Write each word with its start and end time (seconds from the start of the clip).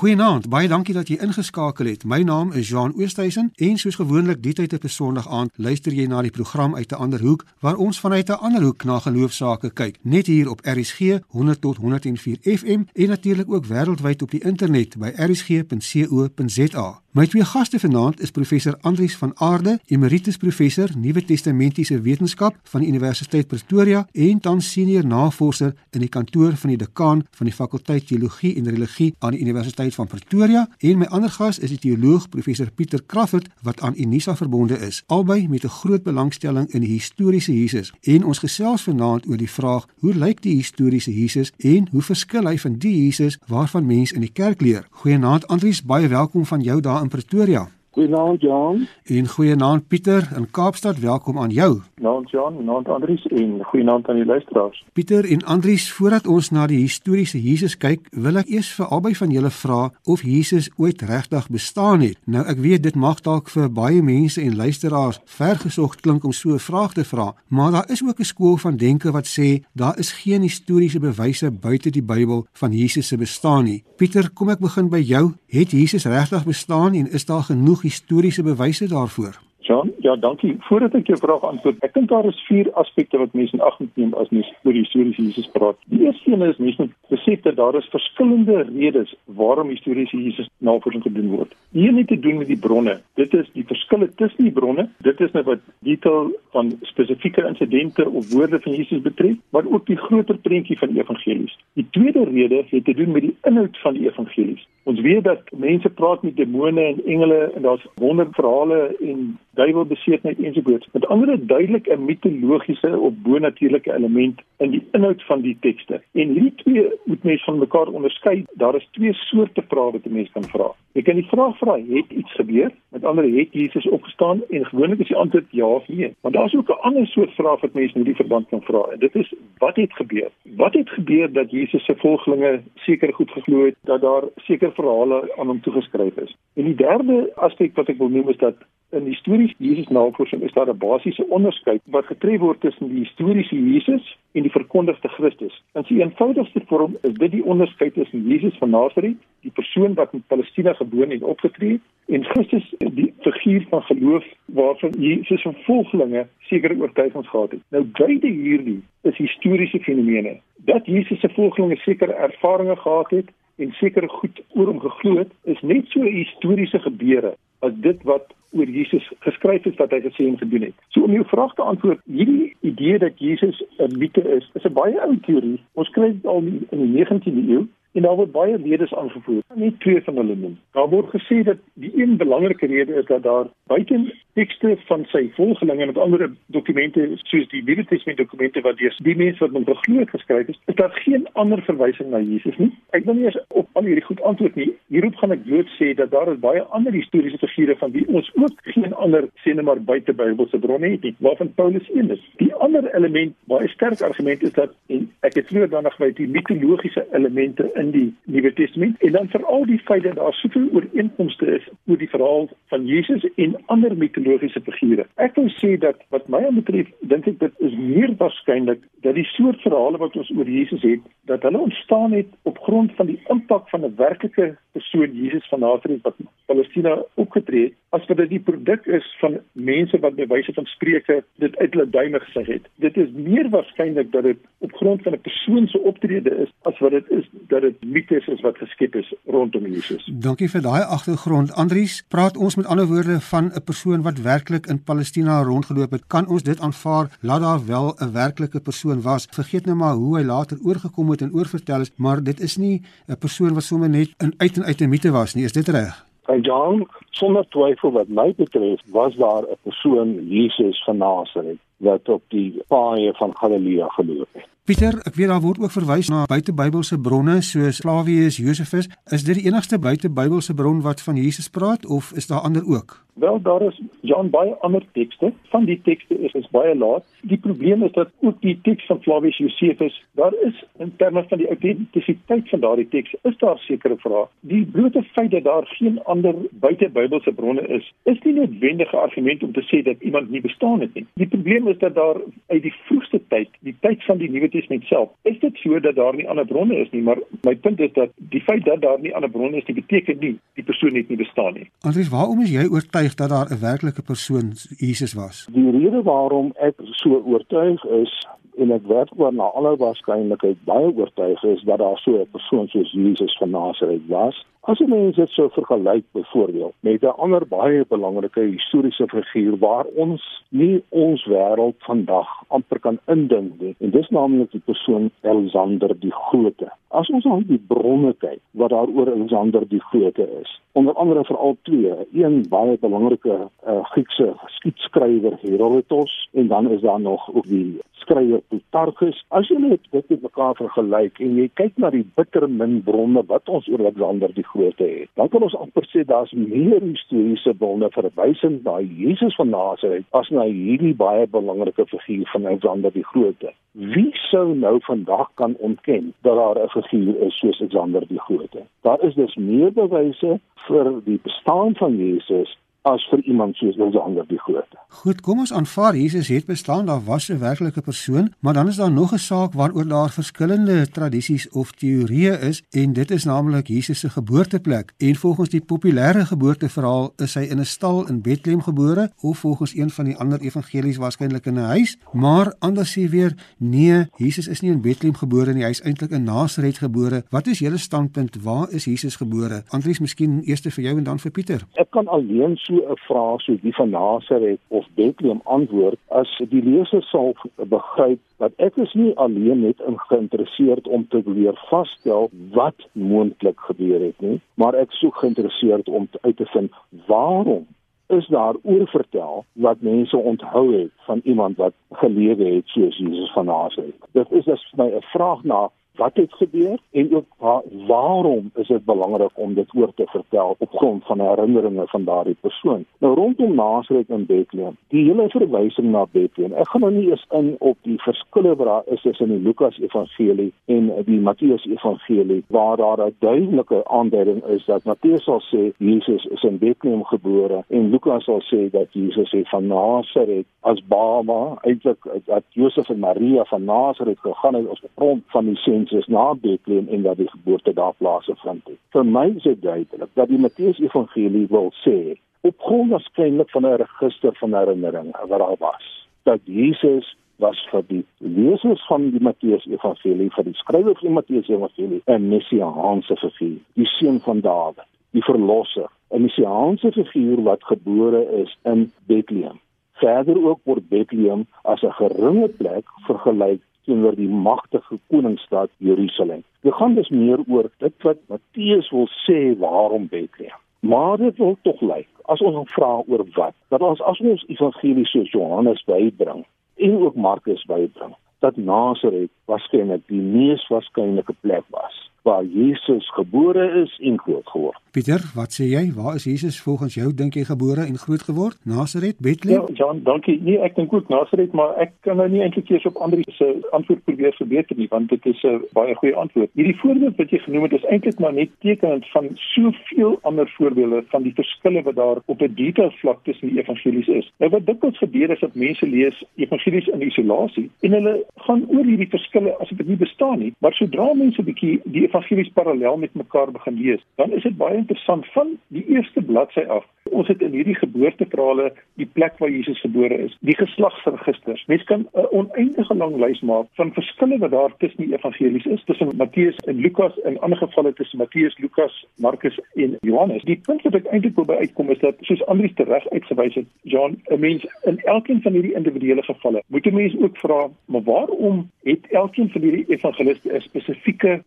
Goeienaand, 0.00 0.46
baie 0.48 0.68
dankie 0.68 0.94
dat 0.96 1.10
jy 1.12 1.18
ingeskakel 1.20 1.90
het. 1.90 2.06
My 2.08 2.22
naam 2.24 2.54
is 2.56 2.70
Johan 2.72 2.94
Oosthuizen 2.96 3.50
en 3.60 3.74
soos 3.76 3.98
gewoonlik 4.00 4.38
die 4.40 4.54
tyd 4.56 4.72
op 4.72 4.84
'n 4.84 4.88
Sondag 4.88 5.28
aand 5.28 5.50
luister 5.56 5.92
jy 5.92 6.06
na 6.06 6.22
die 6.22 6.30
program 6.30 6.74
uit 6.74 6.92
'n 6.92 6.94
ander 6.94 7.20
hoek 7.20 7.44
waar 7.60 7.76
ons 7.76 8.00
vanuit 8.00 8.28
'n 8.28 8.40
ander 8.40 8.62
hoek 8.62 8.84
na 8.84 8.98
geloofsaake 8.98 9.70
kyk. 9.70 9.98
Net 10.02 10.26
hier 10.26 10.50
op 10.50 10.60
RSG 10.64 11.20
100 11.28 11.60
tot 11.60 11.76
104 11.76 12.38
FM 12.40 12.82
en 12.92 13.08
natuurlik 13.08 13.52
ook 13.52 13.66
wêreldwyd 13.66 14.22
op 14.22 14.30
die 14.30 14.44
internet 14.44 14.98
by 14.98 15.12
rsg.co.za. 15.16 17.00
My 17.10 17.26
twee 17.26 17.44
gaste 17.44 17.78
vanaand 17.78 18.20
is 18.20 18.30
professor 18.30 18.76
Andrius 18.80 19.16
van 19.16 19.32
Aarde, 19.34 19.80
emeritus 19.86 20.36
professor 20.36 20.90
Nuwe 20.96 21.24
Testamentiese 21.24 22.00
Wetenskap 22.00 22.54
van 22.62 22.80
die 22.80 22.88
Universiteit 22.88 23.46
Pretoria 23.46 24.06
en 24.12 24.40
tans 24.40 24.68
senior 24.72 25.06
navorser 25.06 25.74
in 25.90 26.00
die 26.00 26.08
kantoor 26.08 26.54
van 26.56 26.70
die 26.70 26.78
dekaan 26.78 27.24
van 27.30 27.46
die 27.50 27.54
fakulteit 27.54 28.06
teologie 28.06 28.54
en 28.56 28.70
religie 28.70 29.14
aan 29.18 29.34
die 29.34 29.40
Universiteit 29.40 29.89
Universiteit 29.90 29.94
van 29.94 30.06
Pretoria 30.06 30.68
en 30.78 30.98
my 30.98 31.06
ander 31.06 31.30
gas 31.30 31.58
is 31.58 31.70
die 31.70 31.78
teoloog 31.78 32.28
professor 32.28 32.70
Pieter 32.70 33.02
Crawford 33.06 33.48
wat 33.62 33.80
aan 33.80 33.94
Unisa 33.96 34.36
verbonde 34.36 34.78
is, 34.78 35.02
albei 35.06 35.48
met 35.48 35.64
'n 35.64 35.68
groot 35.68 36.02
belangstelling 36.02 36.68
in 36.72 36.80
die 36.80 36.90
historiese 36.90 37.52
Jesus. 37.52 37.92
En 38.02 38.24
ons 38.24 38.38
gesels 38.38 38.82
vanaand 38.82 39.26
oor 39.26 39.36
die 39.36 39.50
vraag: 39.50 39.86
Hoe 39.98 40.14
lyk 40.14 40.42
die 40.42 40.56
historiese 40.56 41.12
Jesus 41.12 41.52
en 41.56 41.88
hoe 41.90 42.02
verskil 42.02 42.46
hy 42.46 42.58
van 42.58 42.78
die 42.78 43.04
Jesus 43.04 43.38
waarvan 43.46 43.86
mense 43.86 44.14
in 44.14 44.20
die 44.20 44.32
kerk 44.32 44.60
leer? 44.60 44.86
Goeienaand 44.90 45.46
Andrius, 45.46 45.82
baie 45.82 46.08
welkom 46.08 46.46
van 46.46 46.60
jou 46.60 46.80
daar 46.80 47.02
in 47.02 47.08
Pretoria. 47.08 47.79
Goeienaand 47.90 48.40
Jan. 48.40 48.86
En 49.04 49.28
goeienaand 49.28 49.88
Pieter 49.88 50.28
in 50.36 50.50
Kaapstad. 50.50 50.98
Welkom 50.98 51.38
aan 51.38 51.50
jou. 51.50 51.80
Goeienaand 51.94 52.30
Jan, 52.30 52.52
goeienaand 52.54 52.88
Andries 52.88 53.26
en 53.26 53.58
goeienaand 53.64 54.08
aan 54.08 54.14
die 54.14 54.24
luisteraars. 54.24 54.84
Pieter 54.92 55.30
en 55.30 55.42
Andries, 55.44 55.92
voordat 55.92 56.26
ons 56.26 56.50
na 56.50 56.66
die 56.66 56.78
historiese 56.78 57.42
Jesus 57.42 57.74
kyk, 57.76 58.06
wil 58.10 58.38
ek 58.38 58.46
eers 58.46 58.70
vir 58.78 58.86
albei 58.94 59.12
van 59.18 59.34
julle 59.34 59.50
vra 59.50 59.80
of 60.04 60.22
Jesus 60.22 60.70
ooit 60.76 61.02
regtig 61.02 61.48
bestaan 61.50 62.06
het. 62.06 62.20
Nou 62.30 62.44
ek 62.46 62.62
weet 62.62 62.86
dit 62.86 62.94
mag 62.94 63.24
dalk 63.26 63.50
vir 63.50 63.66
baie 63.74 64.02
mense 64.06 64.38
en 64.38 64.54
luisteraars 64.56 65.18
vergesog 65.26 65.98
klink 65.98 66.24
om 66.24 66.32
so 66.32 66.54
'n 66.54 66.62
vraag 66.62 66.94
te 66.94 67.04
vra, 67.04 67.34
maar 67.48 67.72
daar 67.72 67.90
is 67.90 68.06
ook 68.06 68.20
'n 68.20 68.30
skool 68.32 68.56
van 68.56 68.76
denke 68.76 69.10
wat 69.10 69.26
sê 69.26 69.66
daar 69.74 69.98
is 69.98 70.12
geen 70.12 70.42
historiese 70.42 71.00
bewyse 71.00 71.50
buite 71.50 71.90
die 71.90 72.06
Bybel 72.06 72.46
van 72.52 72.72
Jesus 72.72 73.06
se 73.06 73.16
bestaan 73.16 73.64
nie. 73.64 73.82
Pieter, 73.96 74.30
kom 74.30 74.48
ek 74.48 74.60
begin 74.60 74.88
by 74.88 75.02
jou. 75.02 75.34
Het 75.50 75.70
Jesus 75.70 76.04
regtig 76.04 76.44
bestaan 76.44 76.94
en 76.94 77.10
is 77.10 77.24
daar 77.24 77.42
genoeg 77.42 77.82
historiese 77.82 78.42
bewyse 78.42 78.88
daarvoor? 78.88 79.40
John, 79.62 79.92
ja, 79.98 80.16
dankie. 80.16 80.56
Voordat 80.60 80.94
ek 80.96 81.10
jou 81.12 81.18
vraag 81.20 81.42
antwoord, 81.44 81.82
ek 81.84 81.92
dink 81.92 82.08
daar 82.08 82.24
is 82.28 82.38
vier 82.48 82.70
aspekte 82.80 83.18
wat 83.20 83.34
mense 83.36 83.52
in 83.56 83.64
ag 83.64 83.76
moet 83.78 83.98
neem 84.00 84.14
as 84.20 84.30
mens 84.32 84.48
oor 84.64 84.72
die 84.72 84.84
historiese 84.86 85.20
Jesus 85.26 85.50
praat. 85.52 85.76
Die 85.92 86.00
eerste 86.06 86.32
een 86.32 86.44
is 86.46 86.60
mense 86.62 86.86
moet 86.86 86.94
besef 87.12 87.42
dat 87.44 87.58
daar 87.58 87.76
is 87.76 87.88
verskillende 87.92 88.62
redes 88.70 89.12
waarom 89.40 89.68
historiese 89.68 90.16
Jesus 90.16 90.48
navorsing 90.64 91.04
gedoen 91.04 91.28
word. 91.34 91.52
Hier 91.76 91.92
nie 91.92 92.06
te 92.08 92.18
doen 92.18 92.40
met 92.40 92.48
die 92.48 92.58
bronne. 92.58 92.96
Dit 93.20 93.36
is 93.36 93.52
die 93.52 93.66
verskille 93.68 94.08
tussen 94.22 94.48
die 94.48 94.54
bronne. 94.56 94.88
Dit 95.04 95.20
is 95.20 95.36
nou 95.36 95.44
wat 95.50 95.62
detail 95.84 96.32
van 96.56 96.72
spesifieke 96.88 97.44
insidente 97.46 98.08
of 98.08 98.32
woorde 98.32 98.60
van 98.64 98.74
Jesus 98.74 99.04
betref, 99.04 99.36
maar 99.52 99.68
ook 99.68 99.86
die 99.86 100.00
groter 100.00 100.40
prentjie 100.40 100.78
van 100.78 100.94
die 100.94 101.04
evangelies. 101.04 101.56
Die 101.76 101.86
tweede 101.92 102.24
rede 102.32 102.64
het 102.70 102.84
te 102.84 102.96
doen 102.96 103.12
met 103.12 103.28
die 103.28 103.36
inhoud 103.44 103.78
van 103.84 103.98
die 103.98 104.08
evangelies. 104.08 104.64
Ons 104.88 105.00
weet 105.00 105.24
dat 105.24 105.52
mense 105.52 105.88
praat 105.88 106.22
met 106.22 106.36
demone 106.36 106.80
en 106.80 107.04
engele 107.04 107.52
en 107.54 107.62
daar's 107.62 107.86
wonderverhale 107.94 108.96
en 109.00 109.38
duiwelbeseerdheid 109.50 110.38
ensovoorts. 110.38 110.88
Met 110.92 111.06
ander 111.06 111.46
duidelik 111.46 111.86
'n 111.86 112.04
mitologiese 112.04 112.98
of 112.98 113.12
bonatuurlike 113.22 113.92
element 113.92 114.40
in 114.58 114.70
die 114.70 114.88
inhoud 114.92 115.22
van 115.22 115.40
die 115.40 115.56
tekste. 115.60 116.02
En 116.12 116.28
hierdie 116.28 116.54
twee 116.54 116.86
moet 117.04 117.22
mens 117.22 117.44
van 117.44 117.58
mekaar 117.58 117.86
onderskei. 117.86 118.44
Daar 118.52 118.74
is 118.74 118.88
twee 118.90 119.12
soorte 119.12 119.62
vrae 119.68 119.90
wat 119.90 120.04
'n 120.04 120.12
mens 120.12 120.30
kan 120.30 120.44
vra. 120.44 120.72
Jy 120.92 121.02
kan 121.02 121.14
die 121.14 121.28
vraag 121.28 121.58
vra: 121.58 121.78
Het 121.78 122.10
iets 122.10 122.32
gebeur? 122.34 122.70
Met 122.88 123.04
ander 123.04 123.24
het 123.24 123.52
Jesus 123.52 123.88
opgestaan? 123.88 124.42
En 124.50 124.66
gewoonlik 124.66 124.98
is 124.98 125.08
die 125.08 125.16
antwoord 125.16 125.44
ja 125.50 125.66
of 125.66 125.88
nee. 125.88 126.14
Maar 126.20 126.32
daar's 126.32 126.54
ook 126.54 126.68
'n 126.68 126.82
ander 126.82 127.06
soort 127.06 127.30
vraag 127.30 127.60
wat 127.60 127.72
mense 127.72 127.94
in 127.94 128.00
hierdie 128.00 128.22
verband 128.22 128.48
kan 128.48 128.62
vra. 128.62 128.82
En 128.92 128.98
dit 128.98 129.14
is: 129.14 129.34
Wat 129.58 129.76
het 129.76 129.92
gebeur? 129.92 130.30
Wat 130.42 130.74
het 130.74 130.90
gebeur 130.90 131.32
dat 131.32 131.50
Jesus 131.50 131.84
se 131.84 131.94
volgelinge 131.96 132.60
seker 132.74 133.12
goed 133.14 133.30
geglo 133.30 133.64
het 133.64 133.74
dat 133.84 134.00
daar 134.00 134.22
seker 134.36 134.72
verhale 134.72 135.32
aan 135.36 135.46
hom 135.46 135.60
toegeskryf 135.60 136.16
is? 136.16 136.36
En 136.54 136.64
die 136.64 136.74
derde 136.74 137.32
aspek 137.34 137.74
wat 137.74 137.88
ek 137.88 137.98
wil 137.98 138.08
noem 138.08 138.28
is 138.28 138.36
dat 138.36 138.54
in 138.92 139.06
histories 139.06 139.54
Jesus 139.58 139.88
navorsing 139.88 140.42
is 140.42 140.52
daar 140.52 140.68
'n 140.68 140.78
basiese 140.78 141.26
onderskeid 141.28 141.80
wat 141.84 142.06
getref 142.06 142.38
word 142.38 142.60
tussen 142.60 142.88
die 142.88 142.98
historiese 142.98 143.54
Jesus 143.54 144.18
en 144.32 144.42
die 144.42 144.50
verkondigde 144.50 145.08
Christus. 145.08 145.62
In 145.74 145.84
sy 145.84 146.00
eenvoudigste 146.00 146.60
vorm 146.66 146.96
is 147.02 147.14
dit 147.14 147.30
die 147.30 147.44
onderskeid 147.44 147.94
tussen 147.94 148.28
Jesus 148.28 148.56
van 148.58 148.70
Nasaret, 148.70 149.16
die 149.40 149.50
persoon 149.50 149.94
wat 149.94 150.12
in 150.12 150.24
Palestina 150.26 150.72
gebore 150.72 151.06
en 151.06 151.22
opgetree 151.22 151.72
het, 151.72 151.80
en 152.10 152.24
Christus, 152.24 152.74
die 152.78 153.14
figuur 153.20 153.66
van 153.68 153.82
geloof 153.82 154.24
waarvan 154.44 154.90
Jesus 154.98 155.42
se 155.42 155.52
volgelinge 155.62 156.26
sekere 156.38 156.76
oortuigings 156.80 157.28
gehad 157.28 157.50
het. 157.50 157.60
Nou 157.68 157.84
beide 157.84 158.26
hierdie 158.26 158.82
is 159.02 159.16
historiese 159.16 159.78
fenomene. 159.78 160.40
Dat 160.56 160.86
Jesus 160.86 161.20
se 161.20 161.28
volgelinge 161.28 161.76
sekere 161.76 162.12
ervarings 162.12 162.80
gehad 162.80 163.10
het 163.10 163.30
en 163.60 163.72
sekere 163.78 164.08
goed 164.08 164.42
oor 164.56 164.66
hom 164.72 164.80
geglo 164.80 165.16
het, 165.18 165.32
is 165.44 165.60
net 165.60 165.88
so 165.88 166.00
'n 166.00 166.16
historiese 166.16 166.78
gebeure 166.78 167.34
as 167.60 167.72
dit 167.74 168.02
wat 168.02 168.32
oor 168.52 168.66
Jesus 168.66 169.10
geskryf 169.26 169.66
is 169.66 169.76
wat 169.78 169.90
hy 169.90 170.00
gesê 170.00 170.26
en 170.26 170.38
gedoen 170.38 170.62
het. 170.62 170.74
So 170.88 171.02
om 171.02 171.12
jou 171.12 171.24
vraag 171.24 171.54
te 171.54 171.62
antwoord, 171.62 172.00
hierdie 172.04 172.56
idee 172.60 172.98
dat 172.98 173.18
Jesus 173.18 173.62
'n 173.78 173.98
mite 173.98 174.22
is, 174.36 174.50
is 174.54 174.64
'n 174.64 174.72
baie 174.72 175.00
ou 175.00 175.16
teorie. 175.26 175.60
Ons 175.74 175.90
kry 175.90 176.12
dit 176.12 176.26
al 176.26 176.42
in 176.70 176.92
die 176.92 177.04
19de 177.04 177.52
eeu 177.52 177.66
en 177.92 178.02
daar 178.02 178.16
word 178.16 178.32
baie 178.32 178.56
redes 178.56 178.94
aangevoer. 178.94 179.42
Nie 179.54 179.74
twee 179.78 180.02
van 180.06 180.16
hulle 180.16 180.36
noem. 180.36 180.58
Daar 180.76 180.88
word 180.88 181.10
gesê 181.14 181.42
dat 181.46 181.58
die 181.74 181.92
een 181.94 182.16
belangrike 182.16 182.66
rede 182.66 182.94
is 182.94 183.06
dat 183.06 183.22
daar 183.22 183.46
buite 183.66 183.98
tekste 184.38 184.76
van 184.86 185.04
sy 185.10 185.24
volgelinge 185.34 185.86
en 185.86 185.96
ander 185.96 186.30
dokumente 186.54 187.08
soos 187.22 187.48
die 187.50 187.62
Nuwe 187.66 187.84
Testament 187.84 188.18
dokumente 188.18 188.62
wat 188.66 188.78
deur 188.78 188.94
die 189.02 189.16
mense 189.18 189.42
wat 189.42 189.54
hom 189.56 189.66
geglo 189.68 190.04
het 190.04 190.12
geskryf 190.14 190.48
is, 190.52 190.60
is 190.70 190.78
daar 190.78 190.94
geen 191.04 191.26
ander 191.42 191.62
verwysing 191.66 192.10
na 192.10 192.20
Jesus 192.22 192.56
nie. 192.62 192.70
Ek 192.96 193.04
wil 193.08 193.18
nie 193.18 193.26
eens 193.28 193.38
op 193.48 193.68
al 193.78 193.88
hierdie 193.88 194.06
goed 194.06 194.22
antwoord 194.30 194.56
nie. 194.58 194.68
Hierop 194.94 195.18
gaan 195.20 195.34
ek 195.34 195.44
bloot 195.46 195.70
sê 195.76 195.92
dat 195.98 196.12
daar 196.14 196.30
is 196.32 196.40
baie 196.42 196.62
ander 196.76 196.94
historiese 196.94 197.40
figure 197.42 197.76
van 197.82 197.94
wie 197.96 198.06
ons 198.08 198.30
ook 198.38 198.64
geen 198.74 198.94
ander 198.94 199.28
sê 199.44 199.54
net 199.54 199.66
maar 199.66 199.82
buite 199.90 200.14
Bybelse 200.16 200.58
bronne 200.62 200.94
het 200.94 201.06
nie, 201.06 201.14
waarvan 201.18 201.52
Paulus 201.58 201.90
een 201.94 202.10
is. 202.14 202.22
Die 202.42 202.52
ander 202.54 202.86
element, 202.94 203.34
baie 203.50 203.68
sterk 203.74 204.02
argument 204.06 204.42
is 204.46 204.54
dat 204.56 204.74
en 204.90 205.06
ek 205.26 205.38
het 205.38 205.50
vroeër 205.50 205.70
daarna 205.74 205.92
gewys 205.94 206.16
die 206.18 206.28
mitologiese 206.30 207.06
elemente 207.16 207.68
in 207.80 207.90
die 207.94 208.08
Nuwe 208.24 208.52
Testament 208.52 209.00
en 209.06 209.12
dan 209.16 209.28
veral 209.32 209.66
die 209.66 209.80
feit 209.88 210.04
dat 210.06 210.18
daar 210.20 210.36
soveel 210.38 210.68
ooreenkomste 210.76 211.46
is 211.56 211.66
oor 211.86 212.00
die 212.00 212.10
verhaal 212.12 212.48
van 212.72 212.86
Jesus 212.86 213.26
en 213.34 213.56
ander 213.66 213.96
mitologiese 213.96 214.62
figure. 214.66 215.06
Ek 215.16 215.36
wil 215.38 215.50
sê 215.58 215.76
dat 215.80 216.00
wat 216.14 216.28
my 216.32 216.42
betref, 216.60 216.88
dink 217.12 217.28
ek 217.30 217.40
dit 217.42 217.66
is 217.66 217.76
meer 217.78 218.14
waarskynlik 218.20 218.82
dat 219.04 219.16
die 219.16 219.26
soort 219.34 219.60
verhale 219.64 220.00
wat 220.00 220.16
ons 220.20 220.30
oor 220.36 220.48
Jesus 220.48 220.82
het, 220.86 221.04
dat 221.30 221.42
hulle 221.46 221.58
ontstaan 221.58 222.12
het 222.12 222.28
op 222.48 222.58
grond 222.66 222.92
van 222.98 223.06
die 223.10 223.20
impak 223.32 223.68
van 223.70 223.84
'n 223.86 223.94
werklike 223.96 224.56
persoon 224.72 225.14
Jesus 225.14 225.48
van 225.48 225.60
Nasaret 225.60 226.02
wat 226.02 226.14
in 226.18 226.28
Palestina 226.46 227.02
opgetree 227.14 227.64
het, 227.64 227.74
as 227.90 228.06
wat 228.06 228.16
dit 228.16 228.28
die 228.28 228.40
produk 228.40 228.86
is 228.86 229.06
van 229.20 229.38
mense 229.52 229.98
wat 229.98 230.14
by 230.14 230.26
wyse 230.30 230.52
van 230.54 230.66
spreuke 230.66 231.22
dit 231.42 231.56
uit 231.56 231.72
hulle 231.72 231.90
duime 231.90 232.20
gesê 232.20 232.44
het. 232.46 232.68
Dit 232.76 232.96
is 232.96 233.10
meer 233.14 233.48
waarskynlik 233.50 234.12
dat 234.12 234.22
dit 234.22 234.38
op 234.58 234.72
grond 234.72 235.02
van 235.02 235.12
'n 235.12 235.20
persoon 235.20 235.68
se 235.68 235.78
optrede 235.78 236.30
is 236.44 236.50
as 236.62 236.78
wat 236.78 236.90
dit 236.90 237.10
is 237.10 237.26
dat 237.48 237.62
dit 237.62 237.69
mites 237.80 238.26
is 238.26 238.40
wat 238.40 238.56
geskep 238.58 238.94
is 238.94 239.14
rondom 239.26 239.66
Jesus. 239.66 240.04
Dankie 240.06 240.48
vir 240.50 240.62
daai 240.62 240.82
agtergrond. 240.82 241.52
Andries, 241.54 242.02
praat 242.08 242.36
ons 242.36 242.56
met 242.56 242.66
ander 242.66 242.86
woorde 242.86 243.20
van 243.20 243.50
'n 243.54 243.64
persoon 243.64 244.02
wat 244.02 244.22
werklik 244.22 244.66
in 244.66 244.82
Palestina 244.82 245.42
rondgeloop 245.42 245.90
het. 245.90 246.06
Kan 246.06 246.28
ons 246.28 246.42
dit 246.42 246.60
aanvaar 246.60 247.06
dat 247.22 247.40
daar 247.40 247.66
wel 247.66 247.94
'n 247.98 248.12
werklike 248.12 248.60
persoon 248.60 249.02
was? 249.02 249.26
Vergeet 249.30 249.66
nou 249.66 249.76
maar 249.76 249.94
hoe 249.94 250.18
hy 250.18 250.24
later 250.24 250.58
oorgekom 250.64 251.10
het 251.10 251.22
en 251.22 251.32
oorvertel 251.32 251.80
is, 251.80 251.92
maar 251.96 252.22
dit 252.22 252.40
is 252.40 252.56
nie 252.56 252.82
'n 253.08 253.18
persoon 253.18 253.54
wat 253.54 253.62
sommer 253.62 253.88
net 253.88 254.14
in 254.18 254.34
uit 254.36 254.56
en 254.56 254.64
uit 254.64 254.80
'n 254.80 254.88
mite 254.88 255.10
was 255.10 255.34
nie. 255.34 255.44
Is 255.44 255.52
dit 255.52 255.68
reg? 255.68 256.06
En 256.26 256.40
John, 256.40 256.86
sonder 257.10 257.44
twyfel 257.48 257.92
wat 257.92 258.08
my 258.08 258.34
betref, 258.36 258.80
was 258.90 259.14
daar 259.14 259.42
'n 259.42 259.58
persoon 259.62 260.28
Jesus 260.28 260.82
van 260.84 260.96
Nasaret 260.96 261.58
wat 261.76 262.08
op 262.08 262.22
die 262.28 262.62
paaie 262.68 263.12
van 263.12 263.36
Galilea 263.36 263.88
geloop 263.88 264.28
het. 264.32 264.46
Pieter, 264.70 265.00
ek 265.02 265.16
weet 265.18 265.26
daar 265.26 265.40
word 265.42 265.58
ook 265.58 265.72
verwys 265.74 266.06
na 266.12 266.20
buitebybelse 266.30 267.00
bronne 267.02 267.40
soos 267.42 267.80
Flavius 267.82 268.36
Josephus. 268.38 268.86
Is 269.10 269.24
dit 269.26 269.40
die 269.40 269.48
enigste 269.48 269.80
buitebybelse 269.82 270.54
bron 270.54 270.78
wat 270.86 271.02
van 271.02 271.18
Jesus 271.18 271.50
praat 271.50 271.86
of 271.86 272.12
is 272.14 272.30
daar 272.30 272.46
ander 272.46 272.62
ook? 272.62 273.00
Wel 273.20 273.42
daar 273.42 273.62
is 273.62 273.80
Jan 274.00 274.30
baie 274.30 274.54
ander 274.54 274.84
tekste. 274.92 275.32
Van 275.52 275.64
die 275.64 275.80
tekste 275.82 276.14
is 276.18 276.32
is 276.32 276.46
baie 276.54 276.76
laat. 276.76 277.04
Die 277.22 277.38
probleem 277.38 277.82
is 277.82 277.92
dat 277.92 278.08
ook 278.20 278.38
die 278.40 278.54
teks 278.62 278.86
van 278.86 279.02
Flavius 279.02 279.36
Josephus, 279.36 280.04
daar 280.14 280.34
is 280.46 280.64
in 280.78 280.92
terme 280.96 281.24
van 281.28 281.38
die 281.38 281.48
autentisiteit 281.48 282.48
van 282.48 282.60
daardie 282.60 282.88
teks, 282.88 283.14
is 283.22 283.36
daar 283.38 283.58
sekere 283.58 283.96
vrae. 283.98 284.24
Die 284.40 284.62
blote 284.66 285.02
feit 285.02 285.30
dat 285.30 285.44
daar 285.44 285.66
geen 285.66 285.98
ander 286.04 286.34
buitebybelse 286.50 287.32
bronne 287.32 287.66
is, 287.66 287.92
is 288.02 288.22
nie 288.22 288.34
noodwendige 288.38 288.96
argument 288.96 289.42
om 289.42 289.52
te 289.52 289.66
sê 289.68 289.82
dat 289.82 290.00
iemand 290.00 290.30
nie 290.30 290.40
bestaan 290.40 290.80
het 290.80 290.94
nie. 290.94 291.06
Die 291.14 291.28
probleem 291.28 291.68
is 291.68 291.78
dat 291.78 291.94
daar 291.94 292.22
uit 292.46 292.62
die 292.62 292.74
vroegste 292.86 293.20
tyd, 293.28 293.48
die 293.60 293.76
tyd 293.80 294.04
van 294.04 294.18
die 294.18 294.30
Nuwe 294.30 294.48
Testament 294.60 294.86
self, 294.92 295.12
is 295.32 295.38
dit 295.40 295.60
so 295.64 295.80
dat 295.80 295.96
daar 295.96 296.16
nie 296.16 296.28
ander 296.28 296.46
bronne 296.46 296.76
is 296.84 296.90
nie, 296.92 297.02
maar 297.02 297.18
my 297.48 297.56
punt 297.56 297.80
is 297.80 297.92
dat 297.96 298.12
die 298.32 298.42
feit 298.44 298.64
dat 298.68 298.82
daar 298.84 299.00
nie 299.00 299.14
ander 299.16 299.30
bronne 299.30 299.56
is 299.56 299.68
nie 299.68 299.78
beteken 299.80 300.20
nie 300.20 300.34
die 300.60 300.64
persoon 300.64 300.98
het 301.00 301.08
nie 301.08 301.18
bestaan 301.20 301.56
nie. 301.56 301.68
Andries, 301.80 302.12
waarom 302.12 302.44
is 302.44 302.52
jy 302.52 302.66
oortuig 302.68 303.16
dat 303.20 303.32
daar 303.32 303.48
'n 303.50 303.62
werklike 303.64 304.02
persoon 304.02 304.52
Jesus 304.76 305.14
was? 305.14 305.46
Die 305.52 305.70
rede 305.70 306.02
waarom 306.02 306.52
ek 306.60 306.76
so 307.02 307.22
oortuig 307.24 307.84
is 307.84 308.12
en 308.58 308.70
ek 308.70 308.86
werklik 308.86 309.32
na 309.34 309.48
alle 309.56 309.76
waarskynlikheid 309.80 310.58
baie 310.68 310.92
oortuig 310.92 311.42
is 311.42 311.62
dat 311.62 311.78
daar 311.78 311.98
so 311.98 312.20
'n 312.20 312.30
persoon 312.30 312.68
soos 312.68 312.92
Jesus 312.92 313.36
van 313.38 313.50
Nasaret 313.50 314.06
was. 314.08 314.46
As 314.70 314.78
jy 314.78 314.86
mens 314.86 315.16
dit 315.18 315.32
so 315.34 315.50
vergelyk 315.50 316.04
byvoorbeeld 316.14 316.74
met 316.86 317.02
'n 317.02 317.18
ander 317.24 317.46
baie 317.46 317.84
belangrike 317.88 318.40
historiese 318.40 319.06
figuur 319.08 319.56
waar 319.58 319.86
ons 320.04 320.22
nie 320.50 320.82
ons 320.88 321.24
wêreld 321.26 321.74
vandag 321.78 322.28
amper 322.48 322.78
kan 322.78 322.98
indink 323.06 323.60
nie, 323.60 323.74
en 323.80 323.90
dis 323.90 324.08
naamlik 324.08 324.50
die 324.50 324.62
persoon 324.64 325.10
Alexander 325.22 325.94
die 326.00 326.12
Grote. 326.12 326.70
As 326.88 327.10
ons 327.10 327.26
aan 327.26 327.44
die 327.48 327.62
bronne 327.72 328.14
kyk 328.18 328.40
wat 328.50 328.70
daar 328.70 328.88
oor 328.88 329.10
Alexander 329.10 329.68
die 329.68 329.82
Grote 329.90 330.28
is, 330.40 330.60
onder 330.72 330.94
andere 330.94 331.24
veral 331.24 331.56
twee, 331.62 331.94
een 332.12 332.46
baie 332.48 332.78
belangrike 332.78 333.36
uh, 333.66 333.84
Griekse 333.90 334.34
geskiedskrywer 334.36 335.38
Herodotus 335.42 336.28
en 336.32 336.46
dan 336.46 336.70
is 336.70 336.80
daar 336.80 337.00
nog 337.00 337.34
ook 337.34 337.46
die 337.46 337.80
skrywer 337.92 338.42
Plutarchus. 338.48 339.18
As 339.28 339.48
jy 339.50 339.58
net 339.62 339.84
dit 339.92 340.08
met 340.10 340.22
mekaar 340.22 340.56
vergelyk 340.58 341.20
en 341.22 341.36
jy 341.38 341.46
kyk 341.60 341.76
na 341.78 341.90
die 341.94 342.04
bitter 342.16 342.46
min 342.48 342.80
bronne 342.86 343.22
wat 343.28 343.48
ons 343.48 343.68
oor 343.70 343.84
Alexander 343.84 344.32
die 344.34 344.46
grootte 344.60 344.84
het. 344.84 345.08
Dan 345.14 345.28
kan 345.28 345.42
ons 345.42 345.56
amper 345.56 345.86
sê 345.88 346.04
daar's 346.04 346.32
meer 346.32 346.82
historiese 346.82 347.54
bronne 347.54 347.88
verwysend 347.90 348.64
na 348.64 348.78
Jesus 348.80 349.34
van 349.34 349.50
Nasaret 349.54 350.04
as 350.10 350.28
na 350.30 350.44
hierdie 350.48 350.94
baie 350.94 351.26
belangrike 351.26 351.86
figuur 351.86 352.28
van 352.32 352.46
Alexander 352.46 352.92
die 352.92 353.04
Grote. 353.04 353.52
Wie 353.72 354.10
sou 354.30 354.54
nou 354.54 354.78
vandag 354.82 355.30
kan 355.34 355.56
ontken 355.58 356.12
dat 356.22 356.36
daar 356.36 356.62
'n 356.64 356.68
figuur 356.68 357.16
is 357.26 357.38
soos 357.38 357.60
Alexander 357.60 358.06
die 358.06 358.20
Grote? 358.20 358.62
Daar 358.82 359.00
is 359.02 359.14
dus 359.14 359.34
meer 359.36 359.72
bewyse 359.72 360.40
vir 360.66 361.02
die 361.04 361.20
bestaan 361.22 361.74
van 361.76 361.96
Jesus 361.96 362.58
as 362.82 363.04
vir 363.10 363.20
iemand 363.28 363.56
soos 363.56 363.78
Alexander 363.78 364.24
die 364.28 364.38
Grote. 364.38 364.78
Goed, 365.02 365.20
kom 365.20 365.42
ons 365.44 365.52
aanvaar 365.52 365.96
Jesus 365.96 366.28
het 366.32 366.46
bestaan, 366.46 366.86
daar 366.86 367.04
was 367.04 367.28
'n 367.28 367.38
werklike 367.38 367.80
persoon, 367.80 368.32
maar 368.40 368.54
dan 368.54 368.68
is 368.68 368.76
daar 368.76 368.92
nog 368.92 369.12
'n 369.12 369.18
saak 369.18 369.52
waaroor 369.52 369.88
daar 369.88 370.10
verskillende 370.10 370.88
tradisies 370.88 371.48
of 371.50 371.72
teorieë 371.72 372.40
is 372.40 372.62
en 372.70 372.92
dit 372.92 373.10
is 373.10 373.24
naamlik 373.24 373.66
Jesus 373.66 373.98
se 373.98 374.08
geboorteplek. 374.08 374.92
En 374.98 375.14
volgens 375.16 375.48
die 375.48 375.60
populêre 375.60 376.24
geboorteverhaal 376.26 377.12
is 377.16 377.34
hy 377.34 377.42
in 377.42 377.58
'n 377.58 377.64
stal 377.64 378.08
in 378.08 378.22
Bethlehem 378.22 378.62
gebore 378.62 379.10
of 379.20 379.38
volgens 379.38 379.76
een 379.76 379.90
van 379.90 380.04
die 380.04 380.16
ander 380.16 380.40
evangelies 380.40 380.96
waarskynlik 380.96 381.46
in 381.46 381.54
'n 381.54 381.70
huis, 381.74 381.98
maar 382.12 382.54
anders 382.58 382.98
sê 382.98 383.08
weer 383.08 383.34
nee, 383.58 384.06
Jesus 384.16 384.48
is 384.48 384.60
nie 384.60 384.70
in 384.70 384.80
Bethlehem 384.80 385.16
gebore 385.16 385.52
nie, 385.52 385.64
hy 385.64 385.70
is 385.70 385.82
eintlik 385.82 386.10
in 386.10 386.24
Nasaret 386.24 386.78
gebore. 386.78 387.24
Wat 387.30 387.46
is 387.46 387.58
julle 387.58 387.78
standpunt? 387.78 388.42
Waar 388.42 388.70
is 388.70 388.84
Jesus 388.84 389.16
gebore? 389.16 389.62
Andries, 389.68 390.00
miskien 390.00 390.42
eers 390.44 390.60
vir 390.60 390.84
jou 390.84 390.96
en 390.96 391.04
dan 391.04 391.18
vir 391.18 391.30
Pieter. 391.30 391.66
Ek 391.72 391.90
kan 391.90 392.08
alleen 392.08 392.56
so 392.70 392.92
'n 392.92 392.96
vraag 392.96 393.40
so 393.40 393.56
die 393.62 393.74
van 393.74 393.90
Nasaret 393.90 394.58
of 394.68 394.86
Bethlehem 394.94 395.40
antwoord 395.44 395.98
as 396.08 396.30
die 396.38 396.62
leser 396.62 397.02
sal 397.02 397.34
begryp 397.56 398.20
dat 398.38 398.52
ek 398.56 398.76
is 398.76 398.92
nie 398.94 399.16
alleen 399.16 399.60
net 399.60 399.80
geïnteresseerd 400.08 400.88
om 400.88 401.08
te 401.08 401.22
weer 401.24 401.58
vasstel 401.70 402.30
wat 402.52 402.88
moontlik 402.92 403.60
gebeur 403.60 404.00
het 404.00 404.20
nie, 404.20 404.40
maar 404.54 404.74
ek 404.74 404.92
soek 404.92 405.16
geïnteresseerd 405.16 405.88
om 405.88 406.08
uit 406.20 406.36
te 406.36 406.46
vind 406.46 406.72
waarom 407.06 407.66
is 408.06 408.26
daar 408.26 408.54
oorvertel 408.62 409.44
wat 409.52 409.80
mense 409.80 410.16
onthou 410.16 410.72
het 410.78 410.90
van 411.06 411.20
iemand 411.24 411.56
wat 411.56 411.74
gelewe 411.92 412.44
het 412.44 412.66
soos 412.66 412.96
Jesus 412.98 413.32
van 413.32 413.46
Nasaret. 413.46 413.94
Dit 414.12 414.32
is 414.32 414.44
dus 414.44 414.70
vir 414.70 414.84
my 414.84 414.90
'n 414.96 415.02
vraag 415.12 415.42
na 415.42 415.70
wat 416.00 416.16
het 416.16 416.32
gebeur 416.32 416.78
en 416.90 417.14
ook 417.14 417.26
waar, 417.36 417.62
waarom 417.86 418.50
is 418.54 418.66
dit 418.66 418.84
belangrik 418.84 419.30
om 419.34 419.54
dit 419.54 419.74
oor 419.74 419.92
te 419.94 420.06
vertel 420.06 420.56
op 420.58 420.70
grond 420.72 421.04
van 421.04 421.20
herinneringe 421.20 421.86
van 421.86 422.04
daardie 422.04 422.36
persoon. 422.40 422.84
Nou 422.98 423.14
rondom 423.14 423.54
Nasaret 423.54 424.08
en 424.08 424.26
Bethlehem, 424.26 424.76
die 424.88 425.04
hele 425.04 425.28
verwysing 425.28 425.90
na 425.90 426.06
Bethlehem. 426.10 426.52
Ek 426.52 426.68
gaan 426.72 426.80
nou 426.86 426.92
nie 426.94 427.10
eens 427.10 427.26
in 427.36 427.50
op 427.58 427.76
die 427.88 427.98
verskille 428.00 428.54
wat 428.56 428.66
daar 428.66 428.94
is 428.94 429.02
tussen 429.02 429.28
die 429.28 429.42
Lukas 429.42 429.78
Evangelie 429.78 430.52
en 430.64 430.88
die 431.04 431.20
Matteus 431.20 431.66
Evangelie 431.68 432.42
waar 432.48 432.76
daar 432.76 433.04
'n 433.06 433.14
duidelike 433.18 433.82
aanduiding 433.88 434.44
is 434.44 434.64
dat 434.64 434.84
Matteus 434.84 435.24
sal 435.24 435.42
sê 435.52 435.62
Jesus 435.78 436.24
is 436.24 436.42
in 436.42 436.58
Bethlehem 436.58 437.04
gebore 437.04 437.64
en 437.68 437.90
Lukas 437.90 438.24
sal 438.24 438.40
sê 438.40 438.70
dat 438.70 438.88
Jesus 438.92 439.30
het 439.30 439.48
van 439.48 439.66
Nasaret 439.66 440.46
as 440.60 440.80
baba 440.88 441.58
eintlik 441.60 442.08
dat 442.24 442.44
Josef 442.48 442.88
en 442.88 442.98
Maria 442.98 443.44
van 443.44 443.64
Nasaret 443.64 444.18
gegaan 444.18 444.54
het 444.54 444.68
op 444.68 444.78
grond 444.96 445.22
van 445.26 445.44
die 445.44 445.56
sensus 445.90 446.06
na 446.06 446.34
Bethlehem 446.34 446.88
en 446.88 447.02
dat 447.02 447.16
die 447.16 447.30
geboorte 447.30 447.72
daar 447.72 447.94
plaasgevind 447.96 448.64
het. 448.64 448.78
Vir 448.90 449.04
my 449.04 449.26
is 449.36 449.42
dit 449.42 449.62
duidelik 449.62 450.10
dat 450.14 450.28
die 450.28 450.38
Matteus 450.38 450.78
Evangelie 450.78 451.46
wil 451.50 451.72
sê 451.84 452.16
op 452.40 452.54
grond 452.58 452.90
waarskynlik 452.90 453.50
van 453.50 453.66
'n 453.66 453.76
register 453.76 454.32
van 454.34 454.54
herinneringe 454.54 455.26
wat 455.28 455.38
daar 455.38 455.56
was 455.58 456.06
dat 456.22 456.40
Jesus 456.44 457.16
was 457.36 457.68
vir 457.70 457.82
die 457.86 458.04
lesers 458.18 458.86
van 458.86 459.10
die 459.10 459.20
Matteus 459.20 459.66
Evangelie 459.66 460.30
vir 460.30 460.44
die 460.44 460.54
skrywer 460.54 460.94
van 460.94 461.08
die 461.08 461.14
Matteus 461.14 461.48
Evangelie 461.48 462.02
'n 462.06 462.28
messiaanse 462.28 463.16
figuur, 463.16 463.60
die 463.74 463.86
seun 463.86 464.20
van 464.20 464.40
Dawid, 464.40 464.86
die 465.10 465.22
verlosser, 465.22 465.88
'n 466.10 466.22
messiaanse 466.22 466.92
figuur 466.92 467.42
wat 467.42 467.64
gebore 467.64 468.22
is 468.42 468.56
in 468.62 468.92
Bethlehem. 469.06 469.58
Verder 469.92 470.44
ook 470.44 470.60
word 470.64 470.88
Bethlehem 470.88 471.46
as 471.62 471.82
'n 471.82 471.92
geringe 471.92 472.48
plek 472.48 472.84
vergelyk 473.06 473.60
teenoor 473.90 474.14
die 474.18 474.28
magtige 474.30 474.98
koningsstad 475.10 475.70
Jerusalem. 475.82 476.44
Dit 476.62 476.74
gaan 476.78 476.94
dus 476.94 477.10
meer 477.10 477.42
oor 477.48 477.70
dit 477.82 478.06
wat 478.06 478.22
Matteus 478.30 478.90
wil 478.94 479.08
sê 479.26 479.40
waarom 479.58 480.06
Bethlehem. 480.08 480.58
Maar 480.80 481.16
dit 481.16 481.36
wil 481.36 481.56
tog 481.62 481.80
lyk 481.80 482.08
as 482.30 482.40
ons 482.40 482.72
vra 482.72 483.02
oor 483.06 483.24
wat, 483.34 483.56
dat 483.68 483.82
ons 483.82 484.00
as 484.06 484.20
ons 484.22 484.44
evangelie 484.48 485.06
so 485.10 485.26
Johannes 485.34 485.82
bybring 485.88 486.44
en 486.80 486.96
ook 487.02 487.16
Markus 487.18 487.64
bybring, 487.68 488.14
dat 488.40 488.56
Nasaret 488.56 489.32
waarskynlik 489.50 490.06
die 490.08 490.22
mees 490.22 490.62
waarskynlike 490.70 491.34
plek 491.42 491.66
was 491.74 491.98
waar 492.22 492.44
Jesus 492.44 493.10
gebore 493.14 493.82
is 493.82 493.98
en 493.98 494.18
groot 494.18 494.46
geword. 494.46 494.78
Pieter, 494.90 495.22
wat 495.34 495.54
sê 495.54 495.68
jy? 495.70 495.92
Waar 495.94 496.16
is 496.18 496.24
Jesus 496.24 496.60
volgens 496.60 496.94
jou 496.94 497.14
dink 497.14 497.36
jy 497.38 497.44
gebore 497.46 497.84
en 497.86 497.98
groot 497.98 498.22
geword? 498.26 498.56
Nasaret, 498.66 499.18
Bethlehem? 499.22 499.68
Ja, 499.68 499.84
Jan, 499.84 500.00
dankie. 500.02 500.40
Nee, 500.42 500.58
ek 500.58 500.74
dink 500.74 500.92
ook 500.92 501.08
Nasaret, 501.08 501.52
maar 501.54 501.76
ek 501.78 501.92
kan 502.06 502.18
nou 502.18 502.26
nie 502.28 502.42
eintlik 502.42 502.72
eers 502.74 502.88
op 502.90 502.98
ander 502.98 503.22
se 503.36 503.52
antwoord 503.76 504.02
probeer 504.04 504.34
verbeter 504.38 504.76
nie, 504.76 504.88
want 504.90 505.08
dit 505.14 505.26
is 505.30 505.42
'n 505.46 505.62
baie 505.78 505.94
goeie 505.94 506.14
antwoord. 506.14 506.50
Hierdie 506.58 506.78
voorbeeld 506.82 507.16
wat 507.16 507.30
jy 507.30 507.38
genoem 507.38 507.62
het, 507.62 507.72
is 507.72 507.86
eintlik 507.86 508.18
maar 508.18 508.32
net 508.32 508.50
tekenend 508.60 509.06
van 509.14 509.28
soveel 509.34 510.18
ander 510.22 510.50
voorbeelde 510.58 511.04
van 511.08 511.22
die 511.22 511.34
verskille 511.34 511.82
wat 511.82 511.94
daar 511.94 512.18
op 512.26 512.42
'n 512.42 512.54
detail 512.54 512.90
vlak 512.90 513.24
tussen 513.24 513.48
die 513.48 513.60
evangelies 513.60 514.08
is. 514.08 514.32
Nou 514.38 514.50
wat 514.50 514.66
dikwels 514.66 514.98
gebeur 514.98 515.30
is 515.30 515.40
dat 515.40 515.54
mense 515.54 515.86
lees 515.86 516.24
evangelies 516.34 516.86
in 516.86 517.02
isolasie 517.02 517.70
en 517.80 517.92
hulle 517.92 518.24
gaan 518.36 518.66
oor 518.68 518.84
hierdie 518.84 519.08
verskille 519.08 519.58
asof 519.58 519.78
dit 519.78 519.88
nie 519.88 519.96
bestaan 519.96 520.38
nie, 520.38 520.52
maar 520.58 520.72
sodra 520.72 521.14
mense 521.14 521.40
'n 521.40 521.44
bietjie 521.44 521.80
die 521.84 522.02
evangelies 522.10 522.52
parallel 522.54 522.96
met 522.96 523.14
mekaar 523.14 523.50
begin 523.54 523.78
lees, 523.78 524.02
dan 524.20 524.32
is 524.32 524.42
dit 524.42 524.56
baie 524.56 524.76
interessant 524.76 525.26
van 525.34 525.54
die 525.68 525.84
eerste 525.86 526.22
bladsy 526.22 526.66
af. 526.68 526.86
Ons 527.10 527.28
het 527.28 527.40
in 527.42 527.54
hierdie 527.56 527.74
geboorteverhale 527.74 528.70
die 529.00 529.08
plek 529.18 529.38
waar 529.38 529.50
Jesus 529.50 529.80
gebore 529.80 530.18
is, 530.26 530.36
die 530.46 530.56
geslagsregisters. 530.58 531.64
Mens 531.66 531.84
kan 531.84 532.06
'n 532.14 532.28
oneindige 532.30 532.94
lang 532.94 533.16
lys 533.16 533.40
maak 533.40 533.66
van 533.74 533.92
verskille 533.92 534.38
wat 534.38 534.50
daar 534.50 534.76
tussen 534.78 535.06
die 535.06 535.14
evangelies 535.14 535.66
is, 535.66 535.84
tussen 535.84 536.16
Matteus 536.16 536.56
en 536.56 536.76
Lukas 536.76 537.20
en 537.20 537.30
in 537.30 537.40
ander 537.40 537.58
gevalle 537.58 537.92
tussen 537.92 538.18
Matteus, 538.18 538.58
Lukas, 538.58 539.06
Markus 539.16 539.60
en 539.74 539.96
Johannes. 540.00 540.42
Die 540.42 540.60
punt 540.66 540.82
wat 540.82 540.94
ek 540.94 541.06
eintlik 541.06 541.34
wil 541.34 541.48
uitkom 541.48 541.90
is 541.90 541.98
dat 541.98 542.16
soos 542.20 542.44
Andries 542.46 542.74
tereg 542.74 543.06
uitgewys 543.10 543.54
het, 543.54 543.66
John, 543.82 544.18
'n 544.30 544.40
mens 544.40 544.66
in 544.84 544.98
elkeen 544.98 545.42
van 545.42 545.52
hierdie 545.52 545.74
individuele 545.74 546.22
gevalle, 546.22 546.62
moet 546.66 546.86
'n 546.86 546.94
mens 546.94 547.16
ook 547.18 547.36
vra, 547.36 547.68
maar 547.84 548.02
waarom 548.02 548.70
het 548.82 549.06
elkeen 549.10 549.50
van 549.50 549.62
hierdie 549.62 549.84
evangeliste 549.88 550.52
'n 550.52 550.60
spesifieke 550.60 551.42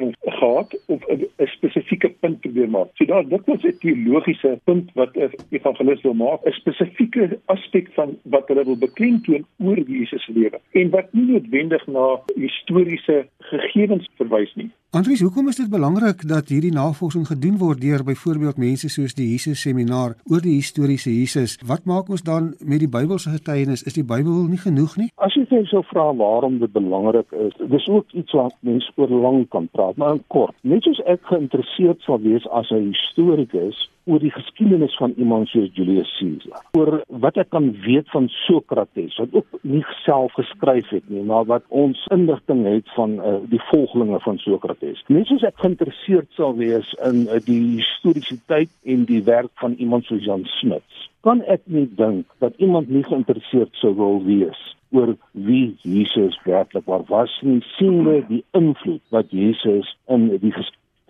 beklemtoning 0.00 0.16
gehad 0.20 0.78
of 0.86 1.02
'n 1.08 1.46
spesifieke 1.46 2.08
punt 2.20 2.40
probeer 2.40 2.70
maak? 2.70 2.88
So 2.94 3.04
daar 3.04 3.28
dit 3.28 3.40
was 3.44 3.62
'n 3.62 3.78
teologiese 3.78 4.60
punt 4.64 4.90
wat 4.94 5.16
'n 5.16 5.30
evangelis 5.50 6.02
wil 6.02 6.14
maak, 6.14 6.40
'n 6.44 6.52
spesifieke 6.52 7.38
aspek 7.46 7.88
van 7.92 8.18
wat 8.22 8.48
hulle 8.48 8.64
wil 8.64 8.78
beklemtoon 8.78 9.44
oor 9.58 9.78
Jesus 9.78 10.24
se 10.24 10.32
lewe 10.32 10.60
en 10.72 10.90
wat 10.90 11.12
nie 11.12 11.24
noodwendig 11.24 11.86
na 11.86 12.20
historiese 12.34 13.26
gegevens 13.38 14.08
verwys 14.16 14.54
nie. 14.54 14.70
Andries, 14.90 15.20
hoekom 15.20 15.48
is 15.48 15.56
dit 15.56 15.68
belangrik 15.70 16.24
dat 16.28 16.48
hierdie 16.50 16.72
navorsing 16.74 17.26
gedoen 17.26 17.58
word 17.58 17.80
deur 17.80 18.02
byvoorbeeld 18.02 18.56
mense 18.58 18.88
soos 18.90 19.14
die 19.14 19.28
Jesus 19.30 19.60
Seminar 19.62 20.16
oor 20.26 20.42
die 20.42 20.56
historiese 20.56 21.12
Jesus? 21.14 21.54
Wat 21.66 21.84
maak 21.84 22.08
ons 22.10 22.24
dan 22.26 22.54
met 22.58 22.82
die 22.82 22.90
Bybelse 22.90 23.30
getuienis? 23.30 23.84
Is 23.86 23.94
die 23.94 24.02
Bybel 24.02 24.48
nie 24.50 24.58
genoeg 24.58 24.96
nie? 24.98 25.06
As 25.22 25.36
jy 25.38 25.44
sê 25.46 25.62
so 25.70 25.84
vra 25.92 26.08
waarom 26.18 26.58
dit 26.58 26.72
belangrik 26.74 27.30
is, 27.30 27.54
dis 27.70 27.86
ook 27.86 28.10
iets 28.18 28.34
wat 28.34 28.56
mense 28.66 28.90
oor 28.96 29.14
lank 29.14 29.50
kan 29.54 29.68
praat, 29.70 29.89
maar 29.96 30.14
in 30.14 30.24
kort. 30.26 30.54
Net 30.62 30.84
soos 30.86 31.00
ek 31.10 31.24
geïnteresseerd 31.30 32.02
sal 32.04 32.20
wees 32.22 32.46
as 32.48 32.70
'n 32.70 32.92
historikus 32.92 33.88
oor 34.04 34.18
die 34.18 34.32
geskiedenis 34.32 34.96
van 34.96 35.12
iemand 35.16 35.48
soos 35.48 35.70
Julius 35.74 36.10
Caesar. 36.18 36.62
Oor 36.78 37.02
wat 37.08 37.36
ek 37.36 37.50
kan 37.50 37.70
weet 37.84 38.08
van 38.10 38.28
Sokrates 38.28 39.18
wat 39.20 39.28
ook 39.32 39.60
nie 39.62 39.84
self 40.04 40.32
geskryf 40.32 40.88
het 40.88 41.06
nie, 41.08 41.22
maar 41.22 41.44
wat 41.44 41.64
ons 41.68 42.06
inligting 42.10 42.64
het 42.66 42.88
van 42.96 43.18
uh, 43.20 43.36
die 43.52 43.62
volgelinge 43.70 44.20
van 44.20 44.38
Sokrates. 44.38 45.04
Net 45.06 45.26
soos 45.26 45.46
ek 45.46 45.60
geïnteresseerd 45.62 46.32
sal 46.38 46.56
wees 46.56 46.94
in 47.06 47.26
uh, 47.28 47.38
die 47.44 47.60
historiesiteit 47.78 48.72
en 48.84 49.04
die 49.04 49.22
werk 49.22 49.52
van 49.62 49.76
iemand 49.78 50.04
soos 50.04 50.24
Jan 50.24 50.44
Smuts, 50.58 51.08
kan 51.20 51.42
ek 51.46 51.62
nie 51.64 51.88
dink 51.96 52.26
dat 52.38 52.56
iemand 52.56 52.88
nie 52.88 53.04
geïnteresseerd 53.04 53.74
sou 53.82 53.94
wil 53.94 54.22
wees 54.24 54.60
oor 54.90 55.16
wie 55.32 55.76
Jesus 55.82 56.40
werklik 56.44 56.86
was 57.08 57.40
nie 57.42 57.60
sien 57.76 58.04
we 58.04 58.24
die 58.28 58.44
invloed 58.52 59.02
wat 59.08 59.30
Jesus 59.30 59.96
in 60.06 60.28
die 60.38 60.52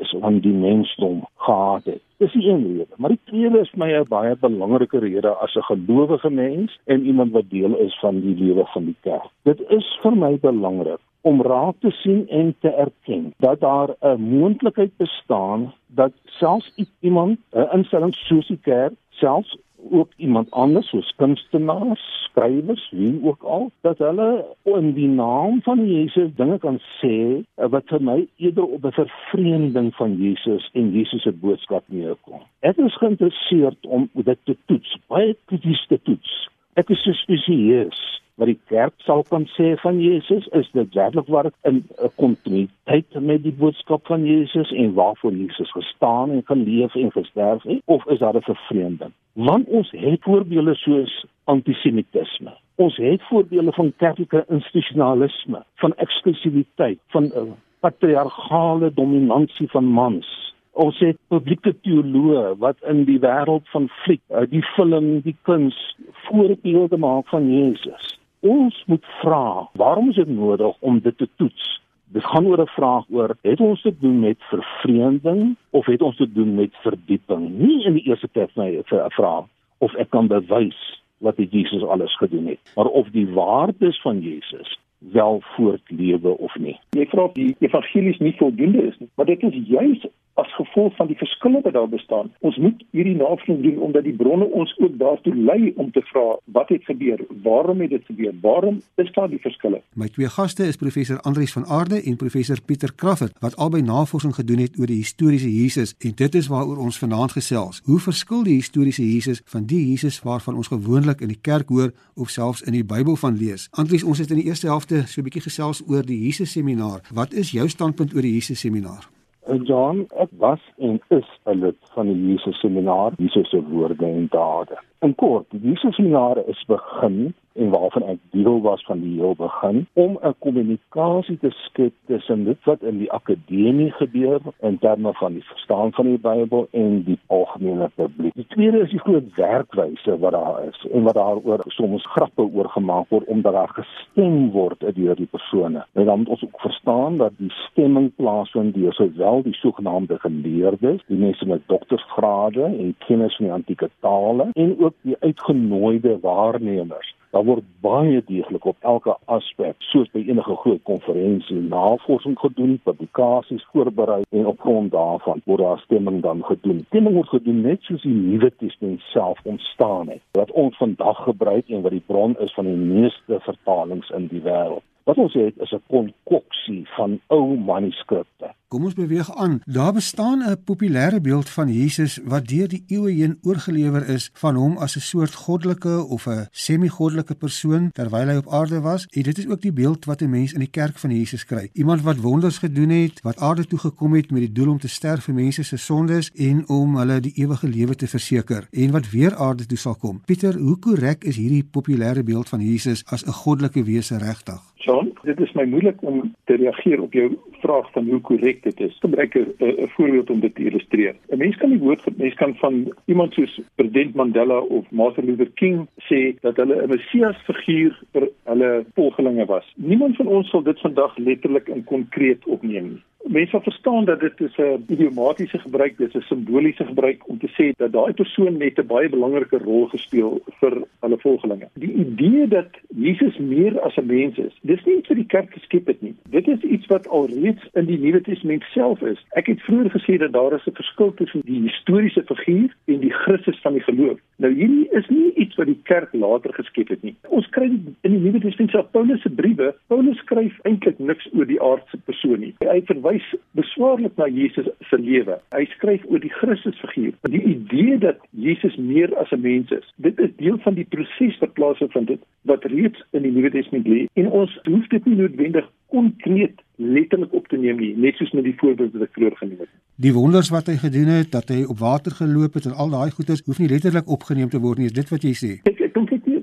is 0.00 0.14
van 0.20 0.38
die 0.40 0.52
mensdom 0.52 1.24
gehad 1.36 1.84
het. 1.84 2.00
Dis 2.16 2.32
die 2.32 2.48
een 2.48 2.64
rede, 2.66 2.96
maar 2.96 3.12
die 3.14 3.20
tweede 3.24 3.60
is 3.60 3.72
my 3.82 3.90
'n 3.92 4.08
baie 4.08 4.36
belangrike 4.36 4.98
rede 4.98 5.28
as 5.44 5.56
'n 5.56 5.68
gelowige 5.68 6.30
mens 6.30 6.78
en 6.84 7.06
iemand 7.06 7.32
wat 7.32 7.50
deel 7.50 7.76
is 7.76 7.98
van 8.00 8.20
die 8.20 8.34
lewe 8.34 8.64
van 8.66 8.84
die 8.84 8.96
kerk. 9.00 9.30
Dit 9.42 9.60
is 9.68 9.98
vir 10.02 10.16
my 10.16 10.38
belangrik 10.38 11.00
om 11.20 11.42
raak 11.42 11.74
te 11.80 11.90
sien 11.90 12.28
en 12.28 12.54
te 12.60 12.68
erken 12.68 13.34
dat 13.38 13.60
daar 13.60 13.88
'n 14.00 14.20
moontlikheid 14.20 14.96
bestaan 14.96 15.72
dat 15.86 16.12
selfs 16.24 16.72
iemand 17.00 17.38
'n 17.52 17.68
instelling 17.72 18.14
soos 18.14 18.46
die 18.46 18.60
kerk 18.62 18.92
selfs 19.08 19.56
ook 19.90 20.12
iemand 20.16 20.50
anders 20.50 20.88
soos 20.88 21.12
kunstenaars, 21.16 22.02
skrywers, 22.24 22.90
wie 22.90 23.20
ook 23.24 23.42
al, 23.42 23.70
dat 23.80 23.98
hulle 23.98 24.44
in 24.62 24.92
die 24.94 25.08
naam 25.08 25.62
van 25.62 25.82
Jesus 25.86 26.30
dinge 26.36 26.58
kan 26.58 26.78
sê 27.00 27.16
eh, 27.40 27.68
wat 27.70 27.88
vir 27.92 28.02
my 28.02 28.18
eerder 28.36 28.64
op 28.64 28.84
'n 28.84 28.92
vervreemding 28.92 29.94
van 29.94 30.16
Jesus 30.16 30.70
en 30.72 30.92
Jesus 30.92 31.22
se 31.22 31.32
boodskap 31.32 31.84
neerkom. 31.86 32.40
Ek 32.60 32.76
is 32.76 32.96
geïnteresseerd 32.96 33.86
om 33.86 34.08
dit 34.12 34.38
te 34.44 34.56
toets, 34.66 34.98
baie 35.06 35.36
krities 35.44 35.86
te 35.86 36.00
toets. 36.02 36.48
Ek 36.74 36.90
is 36.90 37.08
spesieus 37.22 38.19
wat 38.40 38.48
die 38.48 38.60
kerk 38.72 38.94
sal 39.04 39.22
kan 39.28 39.44
sê 39.54 39.74
van 39.82 39.98
Jesus 40.00 40.46
is 40.56 40.68
dit 40.72 40.94
werklik 40.96 41.26
waar 41.28 41.50
in 41.68 41.84
'n 41.84 42.10
kontinuïteit 42.16 43.20
met 43.20 43.42
die 43.42 43.52
boodskap 43.52 44.06
van 44.06 44.24
Jesus 44.24 44.72
en 44.72 44.94
waarvoor 44.94 45.32
Jesus 45.32 45.70
gestaan 45.70 46.30
en 46.30 46.42
geleef 46.44 46.94
en 46.94 47.12
gesterf 47.12 47.62
het 47.62 47.82
of 47.84 48.06
is 48.06 48.18
daar 48.18 48.36
'n 48.36 48.42
vervreemding? 48.42 49.12
Want 49.32 49.68
ons 49.68 49.90
het 49.90 50.22
voorbeelde 50.22 50.74
soos 50.74 51.26
antisemitisme. 51.44 52.52
Ons 52.74 52.96
het 52.96 53.22
voorbeelde 53.22 53.72
van 53.72 53.92
kerklike 53.96 54.44
institusionalisme 54.48 55.64
van 55.74 55.94
eksklusiwiteit 55.94 56.98
van 57.06 57.24
'n 57.24 57.32
uh, 57.36 57.52
patriargale 57.80 58.92
dominansie 58.94 59.70
van 59.70 59.84
mans. 59.84 60.54
Ons 60.72 60.98
het 60.98 61.16
publieke 61.28 61.80
teoloë 61.80 62.56
wat 62.58 62.76
in 62.88 63.04
die 63.04 63.18
wêreld 63.18 63.68
van 63.68 63.88
fliek, 63.88 64.22
uh, 64.28 64.40
die 64.48 64.62
film, 64.62 65.20
die 65.20 65.36
kuns 65.42 65.96
voorbeelde 66.12 66.96
maak 66.96 67.28
van 67.28 67.52
Jesus 67.52 68.19
ons 68.40 68.84
moet 68.86 69.04
vra, 69.20 69.68
waarom 69.72 70.08
is 70.08 70.16
dit 70.16 70.28
nodig 70.28 70.76
om 70.80 71.00
dit 71.00 71.16
te 71.18 71.28
toets? 71.36 71.80
Dit 72.10 72.24
gaan 72.24 72.46
oor 72.46 72.60
'n 72.60 72.66
vraag 72.66 73.04
oor 73.10 73.36
het 73.42 73.60
ons 73.60 73.82
te 73.82 73.94
doen 74.00 74.20
met 74.20 74.36
vervreemding 74.38 75.56
of 75.70 75.86
het 75.86 76.02
ons 76.02 76.16
te 76.16 76.32
doen 76.32 76.54
met 76.54 76.74
verdieping? 76.82 77.48
Nie 77.58 77.84
in 77.84 77.92
die 77.92 78.06
eerste 78.08 78.28
plek 78.28 78.50
my 78.54 78.76
'n 78.76 79.10
vraag 79.10 79.44
of 79.78 79.94
ek 79.94 80.10
kan 80.10 80.26
bewys 80.26 81.02
wat 81.18 81.36
Jesus 81.36 81.82
alles 81.82 82.16
gedoen 82.16 82.46
het, 82.46 82.72
maar 82.76 82.86
of 82.86 83.08
die 83.10 83.28
waardes 83.28 84.00
van 84.00 84.20
Jesus 84.20 84.78
wel 85.00 85.42
voortlewe 85.56 86.38
of 86.38 86.56
nie. 86.56 86.78
Jy 86.90 87.06
vra 87.06 87.22
of 87.22 87.32
die 87.32 87.56
evangelies 87.58 88.18
nie 88.18 88.34
voldoende 88.36 88.86
is 88.86 88.98
nie, 88.98 89.08
maar 89.14 89.26
dit 89.26 89.42
is 89.42 89.60
juis 89.66 90.08
as 90.40 90.54
gevolg 90.54 90.96
van 90.96 91.06
die 91.10 91.16
verskille 91.16 91.60
wat 91.62 91.72
daar 91.72 91.88
bestaan. 91.88 92.30
Ons 92.46 92.56
moet 92.56 92.84
hierdie 92.96 93.16
navorsing 93.16 93.62
doen 93.62 93.78
omdat 93.86 94.06
die 94.06 94.14
bronne 94.16 94.46
ons 94.60 94.72
ook 94.78 94.96
daartoe 94.98 95.34
lei 95.34 95.72
om 95.76 95.90
te 95.92 96.02
vra 96.10 96.36
wat 96.56 96.68
het 96.68 96.84
gebeur? 96.84 97.20
Waarom 97.42 97.80
het 97.80 97.90
dit 97.90 98.04
gebeur? 98.06 98.32
Waarom 98.40 98.80
is 98.94 99.12
daar 99.12 99.28
die 99.28 99.40
verskille? 99.42 99.82
My 99.94 100.08
twee 100.08 100.28
gaste 100.28 100.66
is 100.66 100.80
professor 100.80 101.20
Andrius 101.20 101.52
van 101.52 101.66
Aarde 101.66 102.02
en 102.02 102.16
professor 102.16 102.62
Pieter 102.64 102.94
Crawford 102.94 103.36
wat 103.44 103.56
albei 103.56 103.82
navorsing 103.82 104.34
gedoen 104.34 104.64
het 104.64 104.78
oor 104.78 104.86
die 104.86 105.00
historiese 105.02 105.50
Jesus 105.50 105.94
en 105.98 106.14
dit 106.16 106.34
is 106.34 106.48
waaroor 106.48 106.78
ons 106.78 106.98
vanaand 106.98 107.36
gesels. 107.36 107.82
Hoe 107.84 108.00
verskil 108.00 108.44
die 108.46 108.58
historiese 108.60 109.04
Jesus 109.04 109.42
van 109.44 109.66
die 109.66 109.82
Jesus 109.90 110.22
waarvan 110.22 110.56
ons 110.56 110.72
gewoonlik 110.72 111.20
in 111.20 111.34
die 111.34 111.40
kerk 111.40 111.68
hoor 111.68 111.92
of 112.14 112.30
selfs 112.30 112.62
in 112.62 112.76
die 112.78 112.84
Bybel 112.84 113.16
van 113.16 113.36
lees? 113.36 113.68
Andrius, 113.70 114.04
ons 114.04 114.18
het 114.18 114.30
in 114.30 114.40
die 114.40 114.48
eerste 114.48 114.66
helfte 114.66 114.89
so 114.90 115.20
'n 115.20 115.24
bietjie 115.24 115.42
gesels 115.42 115.82
oor 115.88 116.02
die 116.02 116.18
Jesus 116.26 116.52
seminar. 116.52 117.00
Wat 117.14 117.32
is 117.32 117.50
jou 117.50 117.68
standpunt 117.68 118.14
oor 118.14 118.22
die 118.22 118.34
Jesus 118.34 118.60
seminar? 118.60 119.08
En 119.46 119.64
John, 119.64 120.06
ek 120.16 120.28
was 120.38 120.60
en 120.78 121.00
is 121.08 121.28
'n 121.46 121.60
lid 121.60 121.76
van 121.94 122.06
die 122.06 122.26
Jesus 122.26 122.60
seminar, 122.60 123.12
Jesus 123.18 123.50
se 123.50 123.62
woorde 123.62 124.06
en 124.06 124.26
dade. 124.30 124.78
In 125.02 125.14
kort, 125.14 125.46
die 125.50 125.60
Jesus 125.64 125.94
seminar 125.94 126.36
is 126.46 126.64
begin 126.68 127.32
en 127.52 127.70
waarvan 127.70 128.04
ek 128.12 128.18
deel 128.34 128.60
was 128.62 128.82
van 128.84 129.00
die 129.02 129.16
heel 129.18 129.34
begin 129.34 129.86
om 129.92 130.18
'n 130.22 130.34
kommunikasie 130.38 131.38
te 131.38 131.50
skep 131.50 131.94
tussen 132.06 132.44
dit 132.44 132.58
wat 132.64 132.82
in 132.82 132.98
die 132.98 133.12
akademie 133.12 133.90
gebeur 133.90 134.40
in 134.60 134.78
terme 134.78 135.12
van 135.12 135.32
die 135.32 135.44
verstaan 135.44 135.92
van 135.92 136.06
die 136.06 136.18
Bybel 136.18 136.68
en 136.70 137.02
die 137.04 137.18
algemene 137.26 137.90
publiek. 137.94 138.34
Die 138.34 138.46
tweede 138.46 138.80
is 138.80 138.90
die 138.90 138.98
groot 138.98 139.34
werkwyse 139.34 140.18
wat 140.18 140.32
daar 140.32 140.64
is 140.68 140.86
en 140.92 141.02
wat 141.02 141.14
daaroor 141.14 141.64
soms 141.66 142.06
grappe 142.06 142.42
oor 142.42 142.68
gemaak 142.68 143.08
word 143.08 143.26
omdat 143.26 143.52
daar 143.52 143.72
gestem 143.74 144.50
word 144.50 144.80
deur 144.94 145.16
die 145.16 145.30
persone. 145.30 145.84
En 145.92 146.04
dan 146.04 146.18
moet 146.18 146.28
ons 146.28 146.44
ook 146.44 146.60
verstaan 146.60 147.16
dat 147.16 147.32
die 147.36 147.50
stemming 147.50 148.12
plaasvind 148.16 148.74
deur 148.74 148.92
sowel 148.92 149.42
die 149.42 149.54
sogenaamde 149.54 150.18
geleerdes, 150.18 151.02
die 151.06 151.18
mense 151.18 151.46
met 151.46 151.60
doktorsgrade 151.66 152.64
en 152.64 152.94
kennis 152.98 153.36
van 153.36 153.46
die 153.46 153.54
antieke 153.54 153.90
tale 154.00 154.48
en 154.52 154.76
ook 154.78 154.89
die 155.02 155.16
uitgenooide 155.20 156.18
waarnemers 156.20 157.14
Daar 157.30 157.44
word 157.46 157.66
baie 157.80 158.22
deeglik 158.26 158.64
op 158.64 158.76
elke 158.92 159.12
aspek, 159.30 159.76
soos 159.78 160.08
by 160.10 160.24
enige 160.26 160.54
groot 160.62 160.80
konferensie, 160.88 161.60
navorsing 161.62 162.34
gedoen, 162.40 162.72
publikasies 162.82 163.62
voorberei 163.70 164.24
en 164.34 164.48
op 164.50 164.58
grond 164.66 164.90
daarvan 164.90 165.42
word 165.44 165.62
daar 165.62 165.78
stemming 165.84 166.18
dan 166.26 166.42
gedoen. 166.48 166.82
Stemming 166.88 167.14
word 167.14 167.30
gedoen 167.36 167.60
net 167.68 167.86
soos 167.86 168.02
die 168.02 168.16
Nuwe 168.16 168.50
Testament 168.58 169.06
self 169.12 169.38
ontstaan 169.46 170.10
het, 170.10 170.24
wat 170.34 170.50
ons 170.50 170.76
vandag 170.82 171.22
gebruik 171.28 171.70
en 171.70 171.86
wat 171.86 171.94
die 171.94 172.06
bron 172.06 172.34
is 172.42 172.54
van 172.58 172.66
die 172.66 172.80
meeste 172.82 173.38
vertalings 173.46 174.10
in 174.18 174.26
die 174.32 174.42
wêreld. 174.42 174.82
Wat 175.06 175.22
ons 175.22 175.34
het 175.38 175.54
is 175.62 175.72
'n 175.72 175.86
konkoksie 175.86 176.82
van 176.96 177.20
ou 177.28 177.54
manuskripte 177.54 178.50
Kom 178.70 178.84
ons 178.86 178.94
beweeg 178.94 179.26
aan. 179.34 179.56
Daar 179.66 179.92
bestaan 179.92 180.42
'n 180.46 180.62
populêre 180.64 181.20
beeld 181.20 181.48
van 181.50 181.68
Jesus 181.72 182.20
wat 182.24 182.48
deur 182.48 182.68
die 182.68 182.84
eeue 182.86 183.12
heen 183.12 183.38
oorgelewer 183.42 184.08
is 184.08 184.30
van 184.34 184.54
hom 184.54 184.76
as 184.76 184.96
'n 184.96 185.00
soort 185.00 185.34
goddelike 185.34 186.04
of 186.04 186.26
'n 186.26 186.46
semi-goddelike 186.50 187.34
persoon 187.34 187.90
terwyl 187.92 188.28
hy 188.28 188.36
op 188.36 188.52
aarde 188.52 188.80
was. 188.80 189.06
En 189.06 189.22
dit 189.22 189.38
is 189.38 189.48
ook 189.48 189.60
die 189.60 189.72
beeld 189.72 190.04
wat 190.04 190.20
'n 190.22 190.30
mens 190.30 190.52
in 190.52 190.58
die 190.58 190.70
kerk 190.70 190.98
van 190.98 191.10
Jesus 191.10 191.44
kry. 191.44 191.68
Iemand 191.72 192.02
wat 192.02 192.16
wonders 192.16 192.58
gedoen 192.58 192.88
het, 192.88 193.20
wat 193.22 193.38
aarde 193.38 193.66
toe 193.66 193.78
gekom 193.78 194.14
het 194.14 194.30
met 194.30 194.40
die 194.40 194.52
doel 194.52 194.70
om 194.70 194.78
te 194.78 194.88
sterf 194.88 195.24
vir 195.24 195.34
mense 195.34 195.62
se 195.62 195.76
sondes 195.76 196.30
en 196.34 196.68
om 196.68 196.96
hulle 196.96 197.20
die 197.20 197.34
ewige 197.34 197.68
lewe 197.68 197.94
te 197.94 198.06
verseker 198.06 198.68
en 198.70 198.90
wat 198.90 199.10
weer 199.10 199.34
aarde 199.34 199.66
toe 199.66 199.78
sal 199.78 199.94
kom. 199.94 200.20
Pieter, 200.24 200.58
hoe 200.58 200.78
korrek 200.78 201.24
is 201.24 201.36
hierdie 201.36 201.64
populêre 201.64 202.22
beeld 202.22 202.48
van 202.48 202.60
Jesus 202.60 203.04
as 203.06 203.24
'n 203.26 203.32
goddelike 203.32 203.84
wese 203.84 204.18
regtig? 204.18 204.70
John, 204.74 205.12
dit 205.22 205.40
is 205.40 205.52
my 205.52 205.64
moeilik 205.64 206.02
om 206.02 206.34
te 206.44 206.56
reageer 206.56 207.02
op 207.02 207.12
jou 207.12 207.36
vraag 207.60 207.90
van 207.92 208.08
hoe 208.08 208.20
korrek 208.20 208.59
dit 208.62 208.80
is. 208.80 208.96
Gebruik 209.00 209.34
'n 209.34 209.88
voorbeeld 209.88 210.30
om 210.30 210.40
dit 210.40 210.54
te 210.54 210.64
illustreer. 210.64 211.14
'n 211.28 211.38
Mens 211.38 211.56
kan 211.56 211.70
die 211.70 211.78
woord 211.78 212.16
mens 212.16 212.34
kan 212.34 212.54
van 212.56 212.92
iemand 213.04 213.32
soos 213.32 213.60
president 213.74 214.14
Mandela 214.14 214.58
of 214.58 214.90
Martin 214.90 215.24
Luther 215.24 215.50
King 215.54 215.88
sê 216.08 216.34
dat 216.40 216.56
hulle 216.56 216.82
'n 216.82 216.88
messias 216.88 217.36
figuur 217.44 218.02
vir 218.12 218.28
hulle 218.44 218.84
volgelinge 218.94 219.46
was. 219.46 219.72
Niemand 219.76 220.16
van 220.16 220.26
ons 220.26 220.50
sal 220.50 220.62
dit 220.62 220.80
vandag 220.80 221.16
letterlik 221.16 221.68
in 221.68 221.84
konkreet 221.84 222.44
opneem 222.44 222.88
nie. 222.88 223.02
Mense 223.28 223.50
sal 223.50 223.60
verstaan 223.60 224.04
dat 224.04 224.20
dit 224.20 224.40
is 224.40 224.56
'n 224.56 224.84
idiomatiese 224.88 225.58
gebruik, 225.58 225.96
dit 225.96 226.14
is 226.14 226.22
'n 226.22 226.26
simboliese 226.26 226.84
gebruik 226.84 227.28
om 227.28 227.38
te 227.38 227.48
sê 227.48 227.76
dat 227.76 227.92
daai 227.92 228.12
persoon 228.12 228.56
net 228.56 228.78
'n 228.78 228.86
baie 228.86 229.08
belangrike 229.08 229.58
rol 229.58 229.86
gespeel 229.86 230.42
vir 230.60 230.82
hulle 231.00 231.18
volgelinge. 231.18 231.68
Die 231.74 231.92
idee 231.92 232.48
dat 232.48 232.68
Jesus 232.96 233.38
meer 233.38 233.80
as 233.80 233.96
'n 233.96 234.06
mens 234.06 234.38
is, 234.38 234.58
dis 234.62 234.84
nie 234.84 234.96
iets 234.96 235.08
wat 235.08 235.16
die 235.16 235.26
kerk 235.26 235.52
geskep 235.52 235.86
het 235.86 236.02
nie. 236.02 236.14
Dit 236.30 236.48
is 236.48 236.60
iets 236.60 236.86
wat 236.86 237.08
alreeds 237.08 237.68
in 237.72 237.84
die 237.84 237.98
Nuwe 237.98 238.20
Testament 238.20 238.62
self 238.62 239.02
is. 239.02 239.24
Ek 239.30 239.46
het 239.46 239.60
vroeër 239.60 239.90
gesê 239.90 240.18
dat 240.18 240.32
daar 240.32 240.52
is 240.52 240.66
'n 240.66 240.74
verskil 240.74 241.14
tussen 241.14 241.40
die 241.44 241.62
historiese 241.62 242.22
figuur 242.22 242.74
en 242.84 243.00
die 243.00 243.12
Christus 243.12 243.60
van 243.60 243.72
die 243.72 243.82
geloof. 243.82 244.18
Nou 244.36 244.54
hierdie 244.54 244.88
is 244.90 245.08
nie 245.08 245.32
iets 245.34 245.56
wat 245.56 245.66
die 245.66 245.80
kerk 245.82 246.12
later 246.12 246.54
geskep 246.54 246.88
het 246.88 247.02
nie. 247.02 247.14
Ons 247.28 247.48
kry 247.48 247.64
in 248.00 248.12
die 248.12 248.18
Nuwe 248.18 248.40
Testament 248.40 248.70
self 248.70 248.90
Paulus 248.90 249.22
se 249.22 249.30
briewe. 249.30 249.74
Paulus 249.86 250.16
skryf 250.16 250.58
eintlik 250.62 250.98
niks 250.98 251.28
oor 251.32 251.46
die 251.46 251.62
aardse 251.62 251.96
persoon 252.04 252.40
nie. 252.40 252.54
Hy 252.58 252.82
verwys 252.84 253.09
verwys 253.10 253.34
beswaarlik 253.52 254.16
na 254.16 254.26
Jesus 254.28 254.66
se 254.88 254.98
lewe. 254.98 255.38
Hy 255.54 255.64
skryf 255.74 256.02
oor 256.08 256.20
die 256.20 256.32
Christusfiguur. 256.32 257.14
Die 257.30 257.42
idee 257.42 257.98
dat 257.98 258.18
Jesus 258.30 258.76
meer 258.76 259.10
as 259.18 259.30
'n 259.32 259.40
mens 259.40 259.70
is. 259.70 259.86
Dit 259.96 260.18
is 260.18 260.30
deel 260.36 260.58
van 260.58 260.74
die 260.74 260.84
proses 260.84 261.38
wat 261.38 261.52
plaasvind 261.52 262.06
dit 262.06 262.20
wat 262.42 262.64
reeds 262.64 263.02
in 263.12 263.22
die 263.22 263.32
Nuwe 263.32 263.50
Testament 263.50 263.86
lê 263.86 264.06
en 264.14 264.30
ons 264.30 264.58
hoef 264.64 264.86
dit 264.88 265.04
nie 265.04 265.16
noodwendig 265.16 265.66
konkreet 265.88 266.60
letterlik 266.76 267.32
op 267.32 267.48
te 267.48 267.56
neem 267.56 267.76
nie, 267.76 267.96
net 267.96 268.14
soos 268.16 268.30
met 268.32 268.44
die 268.44 268.54
voorbeeld 268.56 268.92
wat 268.92 269.02
ek 269.02 269.12
vroeër 269.12 269.36
genoem 269.36 269.58
het. 269.58 269.68
Die 269.96 270.12
wonders 270.12 270.48
wat 270.48 270.66
hy 270.66 270.76
gedoen 270.76 271.10
het, 271.12 271.32
dat 271.32 271.48
hy 271.48 271.64
op 271.64 271.78
water 271.78 272.12
geloop 272.12 272.54
het 272.54 272.64
en 272.64 272.72
al 272.72 272.90
daai 272.90 273.10
goeders 273.10 273.42
hoef 273.44 273.58
nie 273.58 273.68
letterlik 273.68 274.08
opgeneem 274.08 274.48
te 274.48 274.62
word 274.62 274.78
nie, 274.78 274.86
is 274.86 274.96
dit 274.96 275.08
wat 275.08 275.22
jy 275.22 275.34
sê? 275.34 275.52
Ek 275.68 275.79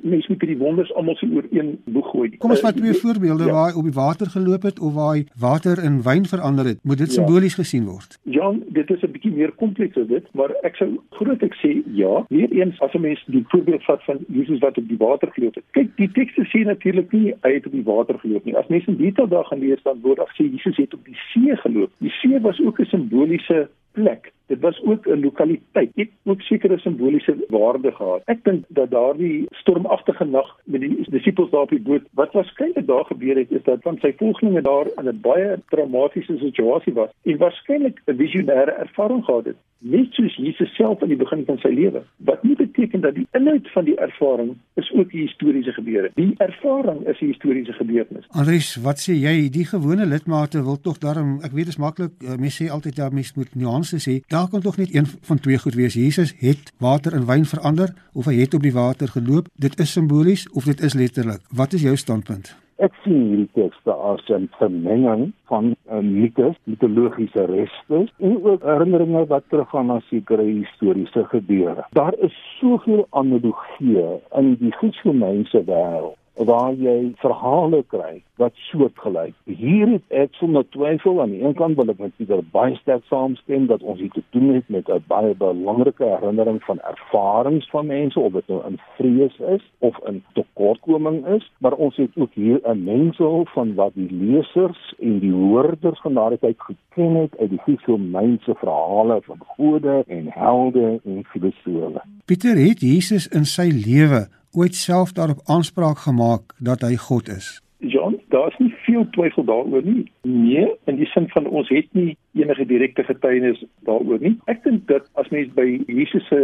mense 0.10 0.32
moet 0.32 0.42
hierdie 0.42 0.58
wonders 0.58 0.94
almal 0.94 1.16
so 1.16 1.28
oor 1.36 1.46
een 1.52 1.78
boeg 1.86 2.10
gooi. 2.12 2.30
Kom 2.38 2.54
ons 2.56 2.64
vat 2.66 2.76
twee 2.78 2.94
uh, 2.96 3.02
voorbeelde 3.02 3.48
ja. 3.50 3.54
waar 3.56 3.72
hy 3.72 3.78
op 3.80 3.88
die 3.90 3.96
water 3.98 4.32
geloop 4.34 4.68
het 4.70 4.80
of 4.80 4.94
waar 4.94 5.16
hy 5.16 5.26
water 5.40 5.84
in 5.84 6.02
wyn 6.06 6.26
verander 6.26 6.66
het. 6.66 6.80
Moet 6.84 7.04
dit 7.04 7.14
ja. 7.14 7.20
simbolies 7.20 7.58
gesien 7.60 7.86
word? 7.86 8.20
Ja, 8.24 8.52
dit 8.80 8.90
is 8.90 9.02
'n 9.02 9.12
bietjie 9.12 9.32
meer 9.32 9.52
kompleks 9.52 9.98
as 9.98 10.08
dit, 10.08 10.26
maar 10.34 10.52
ek 10.64 10.76
sou 10.76 10.90
groot 11.20 11.44
ek 11.44 11.56
sê 11.64 11.72
ja. 12.02 12.26
Weer 12.30 12.52
eens 12.52 12.80
as 12.82 12.94
'n 12.94 13.02
mens 13.02 13.24
die 13.28 13.46
voorbeeld 13.48 13.84
vat 13.84 14.04
van 14.04 14.18
Jesus 14.28 14.60
wat 14.60 14.78
op 14.78 14.88
die 14.88 14.98
water 14.98 15.32
geloop 15.32 15.56
het. 15.56 15.64
Kyk, 15.72 15.96
die 15.98 16.12
tekste 16.12 16.46
sê 16.52 16.66
natuurlik 16.66 17.12
nie 17.12 17.34
hy 17.42 17.54
het 17.54 17.66
op 17.66 17.72
die 17.72 17.84
water 17.84 18.20
geloop 18.20 18.46
nie. 18.46 18.58
As 18.58 18.68
mense 18.68 18.92
in 18.92 18.98
detail 18.98 19.28
daar 19.28 19.46
gaan 19.46 19.60
lees 19.60 19.84
dan 19.84 20.02
word 20.02 20.20
af 20.20 20.32
sê 20.38 20.44
Jesus 20.44 20.78
het 20.78 20.94
op 20.94 21.06
die 21.06 21.18
see 21.34 21.56
geloop. 21.56 21.92
Die 21.98 22.14
see 22.22 22.40
was 22.40 22.60
ook 22.62 22.80
'n 22.80 22.86
simboliese 22.86 23.70
plek. 23.92 24.32
Dit 24.48 24.60
was 24.60 24.84
ook 24.84 25.08
'n 25.08 25.20
lokaliteit. 25.20 25.92
Dit 25.96 26.10
ook 26.24 26.42
sekere 26.42 26.78
simboliese 26.78 27.36
waarde 27.48 27.92
gehad. 27.92 28.22
Ek 28.26 28.44
dink 28.44 28.64
dat 28.68 28.92
daardie 28.92 29.46
stormagtige 29.50 30.26
nag 30.26 30.60
met 30.64 30.82
die 30.82 31.06
disippels 31.10 31.50
daar 31.50 31.62
op 31.62 31.70
die 31.70 31.82
boot, 31.82 32.04
wat 32.12 32.32
waarskynlik 32.32 32.88
daar 32.88 33.06
gebeur 33.06 33.36
het, 33.36 33.52
is 33.52 33.64
dat 33.64 33.82
van 33.82 33.98
sy 34.02 34.14
volgelinge 34.18 34.62
daar 34.62 34.88
in 34.96 35.08
'n 35.08 35.20
baie 35.22 35.60
traumatiese 35.70 36.38
situasie 36.38 36.94
was 36.94 37.10
en 37.24 37.38
waarskynlik 37.38 38.02
'n 38.06 38.16
visionêre 38.16 38.74
ervaring 38.86 39.24
gehad 39.26 39.46
het, 39.46 39.56
net 39.80 40.08
soos 40.12 40.36
Jesus 40.36 40.76
self 40.76 41.02
aan 41.02 41.12
die 41.12 41.18
begin 41.18 41.44
van 41.46 41.58
sy 41.58 41.68
lewe. 41.68 42.02
Wat 42.18 42.44
nie 42.44 42.56
beteken 42.56 43.02
dat 43.02 43.16
die 43.16 43.28
inhoud 43.38 43.70
van 43.72 43.86
die 43.86 43.96
ervaring 43.98 44.56
is 44.74 44.92
ook 44.92 45.14
'n 45.14 45.18
historiese 45.18 45.72
gebeure. 45.72 46.12
Die 46.16 46.34
ervaring 46.38 47.08
is 47.08 47.20
'n 47.22 47.26
historiese 47.26 47.74
gebeurtenis. 47.74 48.26
Andries, 48.30 48.76
wat 48.76 49.00
sê 49.00 49.14
jy? 49.14 49.50
Die 49.50 49.66
gewone 49.66 50.06
lidmate 50.06 50.64
wil 50.64 50.80
tog 50.80 50.98
daarom, 50.98 51.40
ek 51.42 51.52
weet 51.52 51.66
dit 51.66 51.76
is 51.76 51.78
maklik, 51.78 52.12
uh, 52.24 52.36
mense 52.36 52.64
sê 52.64 52.70
altyd 52.70 52.96
dat 52.96 53.12
mens 53.12 53.34
moet 53.34 53.56
nuances 53.56 54.06
hê. 54.10 54.22
Daar 54.38 54.50
kan 54.50 54.62
tog 54.62 54.78
net 54.78 54.96
een 54.96 55.06
van 55.22 55.40
twee 55.40 55.58
goed 55.58 55.74
wees. 55.74 55.94
Jesus 55.94 56.36
het 56.40 56.74
water 56.80 57.14
in 57.14 57.26
wyn 57.26 57.46
verander 57.46 57.90
of 58.14 58.26
hy 58.26 58.36
het 58.36 58.54
op 58.54 58.62
die 58.62 58.74
water 58.74 59.08
geloop. 59.08 59.48
Dit 59.56 59.80
is 59.80 59.92
simbolies 59.92 60.44
of 60.50 60.64
dit 60.64 60.82
is 60.82 60.94
letterlik. 60.94 61.42
Wat 61.50 61.74
is 61.74 61.82
jou 61.82 61.96
standpunt? 61.96 62.52
Ek 62.88 62.94
sien 63.02 63.24
hierdie 63.30 63.50
tekste 63.54 63.96
as 64.10 64.30
'n 64.30 64.46
vermenging 64.60 65.34
van 65.50 65.74
uh, 65.90 66.00
mites, 66.00 66.60
mitologiese 66.64 67.46
restes 67.46 68.14
en 68.18 68.44
ook 68.44 68.62
herinneringe 68.64 69.26
wat 69.26 69.44
teruggaan 69.50 69.86
na 69.86 70.00
sekere 70.10 70.46
historiese 70.46 71.26
gebeure. 71.34 71.88
Daar 71.92 72.14
is 72.20 72.38
soveel 72.60 73.08
analogie 73.10 74.06
in 74.38 74.56
die 74.60 74.72
Grieks-Romeinse 74.72 75.64
wêreld 75.66 76.18
waar 76.38 76.74
jy 76.74 77.14
verhale 77.18 77.84
kry 77.90 78.22
wat 78.38 78.54
soortgelyk. 78.70 79.34
Hier 79.50 79.88
het 79.90 80.04
ek 80.14 80.36
sonder 80.38 80.66
twyfel 80.70 81.22
aan 81.22 81.34
die 81.34 81.42
een 81.42 81.56
kant 81.58 81.78
wil 81.80 81.90
ek 81.90 82.02
met 82.04 82.14
Pieter 82.20 82.44
baie 82.54 82.76
sterk 82.78 83.06
saamstem 83.10 83.66
dat 83.72 83.82
ons 83.82 84.00
hier 84.00 84.14
te 84.14 84.24
doen 84.36 84.54
het 84.54 84.70
met 84.70 84.90
'n 84.90 85.04
baie 85.08 85.34
belangrike 85.36 86.06
herinnering 86.06 86.62
van 86.64 86.80
ervarings 86.92 87.70
van 87.70 87.86
mense 87.86 88.20
of 88.20 88.34
dit 88.34 88.48
nou 88.48 88.62
in 88.68 88.78
vrees 88.98 89.40
is 89.40 89.64
of 89.80 89.98
in 90.06 90.24
tekortkoming 90.34 91.26
is, 91.26 91.52
maar 91.58 91.74
ons 91.74 91.96
het 91.96 92.12
ook 92.16 92.34
hier 92.34 92.60
'n 92.64 92.84
mengsel 92.84 93.46
van 93.54 93.74
wat 93.76 93.94
die 93.94 94.12
lesers 94.12 94.94
en 95.00 95.20
die 95.20 95.34
hoorders 95.34 96.02
van 96.02 96.14
daardie 96.14 96.40
tyd 96.40 96.56
geken 96.58 97.16
het 97.16 97.38
uit 97.40 97.50
die 97.50 97.62
Grieks-Romeinse 97.66 98.56
verhale 98.56 99.22
van 99.22 99.38
gode 99.40 100.04
en 100.08 100.26
helde 100.30 101.00
en 101.04 101.26
filosowe. 101.26 102.02
Pieter 102.26 102.58
het 102.58 102.80
Jesus 102.80 103.28
in 103.28 103.46
sy 103.46 103.70
lewe 103.86 104.28
ooit 104.52 104.76
self 104.76 105.12
daarop 105.12 105.40
aanspraak 105.46 105.98
gemaak 105.98 106.54
dat 106.60 106.82
hy 106.82 106.96
God 106.96 107.30
is? 107.30 107.62
John, 107.80 108.22
daar 108.30 108.48
is 108.48 108.58
nie 108.58 108.76
veel 108.88 109.06
twyfel 109.16 109.44
daaroor 109.44 109.84
nie. 109.84 110.06
Nee, 110.22 110.68
in 110.90 110.96
die 110.96 111.10
sin 111.12 111.28
van 111.34 111.48
ons 111.48 111.70
het 111.70 111.88
nie 111.98 112.16
enige 112.40 112.66
direkte 112.66 113.04
getuienis 113.04 113.60
daaroor 113.90 114.24
nie. 114.24 114.34
Ek 114.52 114.64
dink 114.64 114.88
dat 114.92 115.08
as 115.20 115.30
mens 115.36 115.52
by 115.58 115.66
Jesus 115.92 116.28
se 116.32 116.40